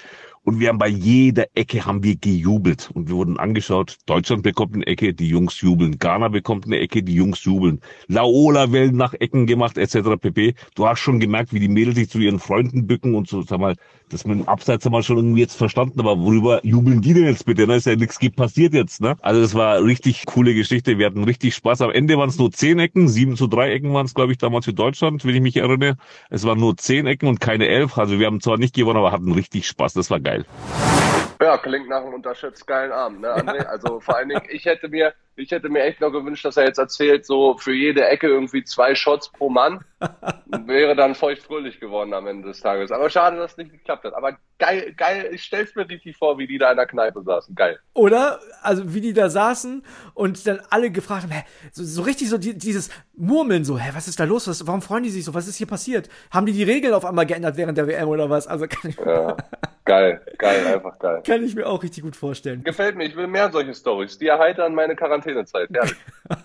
Und 0.43 0.59
wir 0.59 0.69
haben 0.69 0.79
bei 0.79 0.89
jeder 0.89 1.47
Ecke 1.55 1.85
haben 1.85 2.03
wir 2.03 2.17
gejubelt 2.17 2.91
und 2.95 3.09
wir 3.09 3.17
wurden 3.17 3.39
angeschaut. 3.39 3.99
Deutschland 4.07 4.43
bekommt 4.43 4.75
eine 4.75 4.87
Ecke, 4.87 5.13
die 5.13 5.29
Jungs 5.29 5.61
jubeln. 5.61 5.99
Ghana 5.99 6.29
bekommt 6.29 6.65
eine 6.65 6.79
Ecke, 6.79 7.03
die 7.03 7.15
Jungs 7.15 7.45
jubeln. 7.45 7.81
Laola 8.09 8.73
werden 8.73 8.97
nach 8.97 9.13
Ecken 9.13 9.47
gemacht, 9.47 9.77
etc. 9.77 10.17
pp. 10.19 10.55
Du 10.75 10.87
hast 10.87 11.01
schon 11.01 11.21
gemerkt, 11.21 11.53
wie 11.53 11.61
die 11.61 11.69
Mädels 11.69 11.97
sich 11.97 12.09
zu 12.09 12.19
ihren 12.19 12.39
Freunden 12.39 12.87
bücken 12.87 13.15
und 13.15 13.29
so, 13.29 13.43
sag 13.43 13.61
mal, 13.61 13.77
das 14.13 14.25
mit 14.25 14.39
dem 14.39 14.49
Abseits 14.49 14.85
haben 14.85 14.93
wir 14.93 15.03
schon 15.03 15.17
irgendwie 15.17 15.41
jetzt 15.41 15.57
verstanden, 15.57 16.01
aber 16.01 16.19
worüber 16.19 16.65
jubeln 16.65 17.01
die 17.01 17.15
denn 17.15 17.25
jetzt 17.25 17.47
bitte? 17.47 17.67
Ne? 17.67 17.77
Ist 17.77 17.87
ja 17.87 17.97
nichts 17.97 18.19
passiert 18.37 18.75
jetzt, 18.75 19.01
ne? 19.01 19.17
Also 19.21 19.41
das 19.41 19.55
war 19.55 19.83
richtig 19.83 20.27
coole 20.27 20.55
Geschichte. 20.55 20.99
Wir 20.99 21.07
hatten 21.07 21.25
richtig 21.25 21.55
Spaß. 21.55 21.81
Am 21.83 21.91
Ende 21.91 22.19
waren 22.19 22.29
es 22.29 22.39
nur 22.39 22.51
zehn 22.51 22.79
Ecken, 22.79 23.09
sieben 23.09 23.37
zu 23.37 23.47
drei 23.47 23.73
Ecken 23.73 23.93
waren 23.93 24.07
es, 24.07 24.15
glaube 24.15 24.33
ich, 24.33 24.39
damals 24.39 24.65
für 24.65 24.73
Deutschland, 24.73 25.25
wenn 25.25 25.35
ich 25.35 25.41
mich 25.41 25.57
erinnere. 25.57 25.97
Es 26.29 26.45
waren 26.45 26.59
nur 26.59 26.77
zehn 26.77 27.07
Ecken 27.07 27.29
und 27.29 27.41
keine 27.41 27.69
elf. 27.69 27.99
Also 27.99 28.19
wir 28.19 28.27
haben 28.27 28.41
zwar 28.41 28.59
nicht 28.59 28.75
gewonnen, 28.75 28.99
aber 28.99 29.13
hatten 29.13 29.33
richtig 29.33 29.67
Spaß. 29.67 29.95
Das 29.95 30.11
war 30.11 30.21
geil. 30.21 30.45
Ja, 31.43 31.57
klingt 31.57 31.89
nach 31.89 32.03
einem 32.03 32.15
unterschätzt 32.15 32.67
geilen 32.67 32.93
Abend, 32.93 33.23
ne, 33.23 33.35
André? 33.35 33.65
Also 33.71 34.01
vor 34.01 34.17
allen 34.17 34.29
Dingen, 34.29 34.43
ich 34.51 34.67
hätte 34.67 34.89
mir, 34.89 35.15
ich 35.37 35.51
hätte 35.51 35.69
mir 35.69 35.83
echt 35.83 36.01
noch 36.01 36.11
gewünscht, 36.11 36.45
dass 36.45 36.57
er 36.57 36.65
jetzt 36.65 36.79
erzählt, 36.79 37.25
so 37.25 37.57
für 37.57 37.73
jede 37.73 38.07
Ecke 38.07 38.29
irgendwie 38.29 38.65
zwei 38.65 38.95
Shots 38.95 39.31
pro 39.31 39.49
Mann. 39.49 39.85
Wäre 40.67 40.97
dann 40.97 41.15
feuchtfröhlich 41.15 41.79
geworden 41.79 42.15
am 42.15 42.27
Ende 42.27 42.49
des 42.49 42.61
Tages. 42.61 42.91
Aber 42.91 43.11
schade, 43.11 43.37
dass 43.37 43.53
es 43.53 43.57
nicht 43.59 43.73
geklappt 43.73 44.05
hat. 44.05 44.15
Aber 44.15 44.37
geil, 44.59 44.95
geil, 44.97 45.31
ich 45.33 45.43
stell's 45.43 45.75
mir 45.75 45.89
richtig 45.89 46.17
vor, 46.17 46.39
wie 46.39 46.47
die 46.47 46.59
da 46.59 46.71
in 46.71 46.77
der 46.77 46.87
Kneipe 46.87 47.23
saßen. 47.23 47.55
Geil. 47.55 47.79
Oder? 47.95 48.41
Also 48.63 48.95
wie 48.95 49.01
die 49.01 49.13
da 49.13 49.29
saßen 49.29 49.83
und 50.15 50.47
dann 50.47 50.61
alle 50.71 50.91
gefragt 50.91 51.25
haben, 51.25 51.33
hä, 51.33 51.45
so, 51.73 51.85
so 51.85 52.03
richtig 52.03 52.29
so 52.29 52.39
die, 52.39 52.57
dieses 52.57 52.91
Murmeln 53.15 53.65
so, 53.65 53.79
hä, 53.79 53.91
was 53.95 54.09
ist 54.09 54.19
da 54.21 54.25
los? 54.25 54.49
Was, 54.49 54.67
warum 54.67 54.83
freuen 54.83 55.03
die 55.03 55.11
sich 55.11 55.25
so? 55.25 55.35
Was 55.35 55.49
ist 55.49 55.57
hier 55.57 55.67
passiert? 55.67 56.09
Haben 56.31 56.47
die 56.47 56.53
die 56.53 56.63
Regeln 56.63 56.95
auf 56.95 57.05
einmal 57.05 57.27
geändert 57.27 57.57
während 57.57 57.77
der 57.77 57.87
WM 57.87 58.09
oder 58.09 58.31
was? 58.31 58.47
Also 58.47 58.67
kann 58.67 58.91
ich 58.91 58.97
ja, 58.97 59.37
geil, 59.85 60.21
geil, 60.39 60.67
einfach 60.67 60.99
geil. 60.99 61.23
Kann 61.27 61.43
ich 61.45 61.55
mir 61.55 61.67
auch 61.67 61.83
richtig 61.83 62.03
gut 62.03 62.17
vorstellen. 62.17 62.63
Gefällt 62.65 62.97
mir, 62.97 63.05
ich 63.05 63.17
will 63.17 63.27
mehr 63.27 63.51
solche 63.51 63.75
Stories. 63.75 64.19
Die 64.19 64.27
erheitern 64.27 64.75
meine 64.75 64.97
Quarantänezeit. 65.31 65.69
Herrlich. 65.73 65.97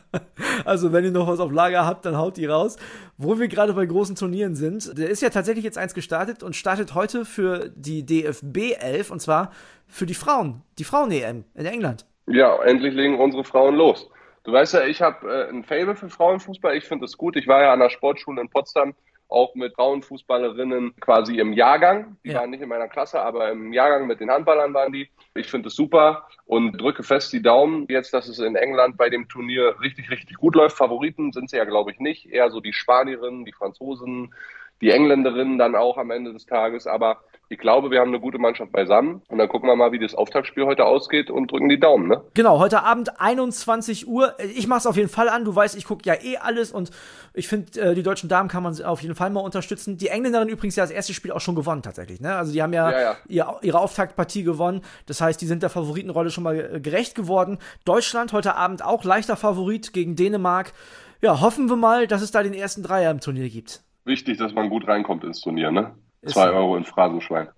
also 0.66 0.94
wenn 0.94 1.06
ihr 1.06 1.12
noch 1.12 1.28
was 1.28 1.40
auf 1.40 1.52
Lager 1.52 1.86
habt, 1.86 2.06
dann 2.06 2.18
haut 2.18 2.38
die 2.38 2.46
raus. 2.46 2.78
Wo 3.18 3.40
wir 3.40 3.48
gerade 3.48 3.74
bei 3.74 3.86
großen 3.86 4.16
Turnieren 4.16 4.56
sind, 4.56 4.98
der 4.98 5.10
ist 5.10 5.22
ja 5.22 5.30
tatsächlich 5.30 5.64
jetzt 5.64 5.78
eins 5.78 5.94
gestartet 5.94 6.44
und 6.44 6.56
startet 6.56 6.96
heute 6.96 7.26
für 7.26 7.70
die 7.76 8.06
DFB 8.06 8.74
11 8.80 9.12
und 9.12 9.22
zwar 9.22 9.52
für 9.88 10.06
die 10.06 10.14
Frauen, 10.14 10.64
die 10.78 10.84
Frauen-EM 10.84 11.46
in 11.54 11.66
England. 11.66 12.06
Ja, 12.28 12.62
endlich 12.64 12.94
legen 12.94 13.20
unsere 13.20 13.44
Frauen 13.44 13.76
los. 13.76 14.10
Du 14.44 14.52
weißt 14.52 14.76
ja, 14.76 14.86
ich 14.86 15.02
habe 15.02 15.28
äh, 15.28 15.50
ein 15.50 15.64
Fable 15.64 15.96
für 15.96 16.10
Frauenfußball. 16.10 16.76
Ich 16.76 16.86
finde 16.86 17.06
das 17.06 17.18
gut. 17.18 17.36
Ich 17.36 17.48
war 17.48 17.62
ja 17.62 17.74
an 17.74 17.80
der 17.80 17.90
Sportschule 17.90 18.42
in 18.42 18.50
Potsdam 18.50 18.94
auch 19.36 19.54
mit 19.54 19.76
Frauenfußballerinnen 19.76 20.96
quasi 21.02 21.38
im 21.40 21.52
Jahrgang. 21.54 22.18
Die 22.24 22.30
ja. 22.30 22.40
waren 22.40 22.50
nicht 22.50 22.62
in 22.62 22.70
meiner 22.70 22.88
Klasse, 22.88 23.22
aber 23.22 23.52
im 23.52 23.74
Jahrgang 23.74 24.08
mit 24.08 24.22
den 24.22 24.32
Handballern 24.32 24.74
waren 24.74 24.94
die. 24.94 25.10
Ich 25.36 25.52
finde 25.52 25.68
es 25.68 25.76
super 25.76 26.28
und 26.46 26.80
drücke 26.80 27.04
fest 27.04 27.34
die 27.34 27.42
Daumen 27.42 27.86
jetzt, 27.90 28.14
dass 28.14 28.30
es 28.30 28.40
in 28.40 28.56
England 28.56 28.96
bei 28.98 29.10
dem 29.10 29.28
Turnier 29.28 29.76
richtig, 29.82 30.10
richtig 30.10 30.38
gut 30.38 30.56
läuft. 30.56 30.78
Favoriten 30.78 31.34
sind 31.34 31.50
sie 31.50 31.58
ja, 31.58 31.66
glaube 31.66 31.92
ich, 31.92 32.00
nicht. 32.00 32.32
Eher 32.32 32.50
so 32.50 32.62
die 32.62 32.72
Spanierinnen, 32.72 33.44
die 33.44 33.52
Franzosen, 33.52 34.34
die 34.82 34.92
Engländerinnen 34.92 35.58
dann 35.58 35.76
auch 35.76 35.98
am 35.98 36.12
Ende 36.12 36.34
des 36.34 36.46
Tages. 36.46 36.88
Aber 36.88 37.18
ich 37.48 37.60
glaube, 37.60 37.92
wir 37.92 38.00
haben 38.00 38.10
eine 38.10 38.20
gute 38.20 38.40
Mannschaft 38.40 38.72
beisammen. 38.72 39.22
Und 39.28 39.38
dann 39.38 39.48
gucken 39.48 39.70
wir 39.70 39.76
mal, 39.76 39.92
wie 39.92 40.00
das 40.00 40.16
Auftaktspiel 40.16 40.66
heute 40.66 40.86
ausgeht 40.86 41.30
und 41.30 41.52
drücken 41.52 41.70
die 41.70 41.80
Daumen, 41.80 42.08
ne? 42.08 42.24
Genau, 42.34 42.58
heute 42.60 42.84
Abend 42.84 43.22
21 43.22 44.08
Uhr. 44.08 44.36
Ich 44.56 44.68
mach's 44.68 44.88
auf 44.88 44.98
jeden 44.98 45.10
Fall 45.10 45.30
an. 45.30 45.46
Du 45.46 45.56
weißt, 45.56 45.78
ich 45.78 45.86
gucke 45.86 46.02
ja 46.06 46.16
eh 46.16 46.38
alles 46.38 46.72
und 46.72 46.90
ich 47.34 47.48
finde, 47.48 47.80
äh, 47.80 47.94
die 47.94 48.02
deutschen 48.02 48.30
Damen 48.30 48.50
kann 48.50 48.64
man 48.64 48.82
auf 48.84 49.02
jeden 49.02 49.14
Fall 49.14 49.30
mal 49.30 49.42
unterstützen. 49.42 49.98
Die 49.98 50.08
Engländerinnen 50.08 50.52
übrigens 50.52 50.76
ja 50.76 50.84
das 50.84 50.92
erste 50.92 51.14
Spiel 51.14 51.32
auch 51.32 51.42
schon 51.42 51.56
gewonnen, 51.56 51.84
tatsächlich, 51.84 52.20
ne? 52.20 52.36
Also 52.36 52.52
die 52.52 52.64
haben 52.64 52.74
ja, 52.74 52.92
ja, 52.92 53.00
ja. 53.00 53.16
Ihr, 53.28 53.56
ihre 53.62 53.80
Auftaktpartie 53.80 54.44
gewonnen. 54.44 54.82
Das 55.06 55.22
heißt, 55.22 55.40
die 55.40 55.46
sind 55.46 55.62
der 55.62 55.70
Favoritenrolle 55.70 56.32
schon 56.32 56.44
mal 56.44 56.76
äh, 56.76 56.80
gerecht 56.80 57.14
geworden. 57.14 57.60
Deutschland 57.86 58.34
heute 58.34 58.56
Abend 58.56 58.84
auch 58.84 59.04
leichter 59.04 59.36
Favorit 59.36 59.94
gegen 59.94 60.16
Dänemark. 60.16 60.74
Ja, 61.22 61.42
hoffen 61.42 61.70
wir 61.70 61.76
mal, 61.76 62.08
dass 62.08 62.22
es 62.22 62.32
da 62.32 62.42
den 62.42 62.54
ersten 62.54 62.82
Dreier 62.82 63.12
im 63.12 63.20
Turnier 63.20 63.50
gibt. 63.50 63.82
Wichtig, 64.06 64.38
dass 64.38 64.54
man 64.54 64.70
gut 64.70 64.88
reinkommt 64.88 65.24
ins 65.24 65.42
Turnier, 65.42 65.72
ne? 65.72 65.96
Zwei 66.26 66.52
Euro 66.52 66.78
in 66.78 66.86
Phrasenschwein. 66.86 67.50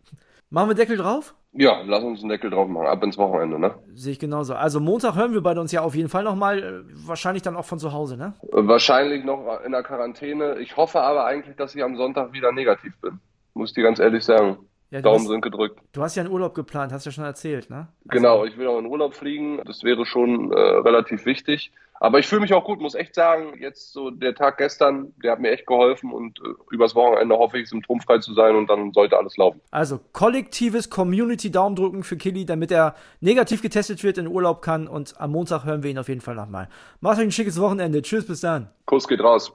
Machen 0.49 0.69
wir 0.69 0.75
Deckel 0.75 0.97
drauf? 0.97 1.35
Ja, 1.53 1.81
lass 1.85 2.03
uns 2.03 2.21
einen 2.21 2.29
Deckel 2.29 2.49
drauf 2.49 2.67
machen. 2.67 2.87
Ab 2.87 3.03
ins 3.03 3.17
Wochenende, 3.17 3.59
ne? 3.59 3.75
Sehe 3.93 4.13
ich 4.13 4.19
genauso. 4.19 4.53
Also 4.53 4.79
Montag 4.79 5.15
hören 5.15 5.33
wir 5.33 5.41
beide 5.41 5.59
uns 5.59 5.71
ja 5.71 5.81
auf 5.81 5.95
jeden 5.95 6.09
Fall 6.09 6.23
nochmal. 6.23 6.59
Äh, 6.59 7.07
wahrscheinlich 7.07 7.43
dann 7.43 7.55
auch 7.55 7.65
von 7.65 7.79
zu 7.79 7.91
Hause, 7.93 8.15
ne? 8.15 8.33
Wahrscheinlich 8.51 9.25
noch 9.25 9.59
in 9.65 9.71
der 9.71 9.83
Quarantäne. 9.83 10.59
Ich 10.59 10.77
hoffe 10.77 11.01
aber 11.01 11.25
eigentlich, 11.25 11.55
dass 11.57 11.75
ich 11.75 11.83
am 11.83 11.97
Sonntag 11.97 12.31
wieder 12.31 12.51
negativ 12.51 12.93
bin. 13.01 13.19
Muss 13.53 13.71
ich 13.71 13.75
dir 13.75 13.83
ganz 13.83 13.99
ehrlich 13.99 14.23
sagen. 14.23 14.57
Ja, 14.89 15.01
Daumen 15.01 15.19
hast, 15.19 15.27
sind 15.27 15.41
gedrückt. 15.41 15.79
Du 15.91 16.01
hast 16.01 16.15
ja 16.15 16.23
einen 16.23 16.31
Urlaub 16.31 16.55
geplant, 16.55 16.93
hast 16.93 17.05
du 17.05 17.09
ja 17.09 17.13
schon 17.13 17.25
erzählt, 17.25 17.69
ne? 17.69 17.89
Genau, 18.05 18.45
ich 18.45 18.57
will 18.57 18.67
auch 18.67 18.79
in 18.79 18.85
Urlaub 18.85 19.13
fliegen. 19.13 19.61
Das 19.65 19.83
wäre 19.83 20.05
schon 20.05 20.51
äh, 20.53 20.57
relativ 20.57 21.25
wichtig. 21.25 21.71
Aber 21.99 22.19
ich 22.19 22.27
fühle 22.27 22.41
mich 22.41 22.53
auch 22.53 22.63
gut, 22.63 22.79
muss 22.79 22.95
echt 22.95 23.15
sagen, 23.15 23.59
jetzt 23.59 23.91
so 23.91 24.11
der 24.11 24.35
Tag 24.35 24.57
gestern, 24.57 25.13
der 25.23 25.31
hat 25.31 25.39
mir 25.39 25.49
echt 25.51 25.65
geholfen 25.65 26.11
und 26.13 26.39
äh, 26.39 26.53
übers 26.71 26.93
Wochenende 26.95 27.35
hoffe 27.35 27.57
ich, 27.57 27.69
symptomfrei 27.69 28.19
zu 28.19 28.33
sein 28.33 28.55
und 28.55 28.69
dann 28.69 28.93
sollte 28.93 29.17
alles 29.17 29.35
laufen. 29.35 29.59
Also 29.71 29.99
kollektives 30.13 30.89
Community-Daumen 30.89 31.75
drücken 31.75 32.03
für 32.03 32.15
Killy, 32.15 32.45
damit 32.45 32.71
er 32.71 32.95
negativ 33.19 33.61
getestet 33.61 34.03
wird, 34.03 34.19
in 34.19 34.27
Urlaub 34.27 34.61
kann 34.61 34.87
und 34.87 35.19
am 35.19 35.31
Montag 35.31 35.65
hören 35.65 35.81
wir 35.81 35.89
ihn 35.89 35.97
auf 35.97 36.07
jeden 36.07 36.21
Fall 36.21 36.35
nochmal. 36.35 36.69
Macht 37.01 37.17
euch 37.17 37.23
ein 37.23 37.31
schickes 37.31 37.59
Wochenende. 37.59 38.01
Tschüss, 38.03 38.27
bis 38.27 38.41
dann. 38.41 38.69
Kuss 38.85 39.07
geht 39.07 39.21
raus. 39.21 39.51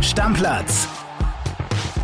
Stammplatz. 0.00 0.93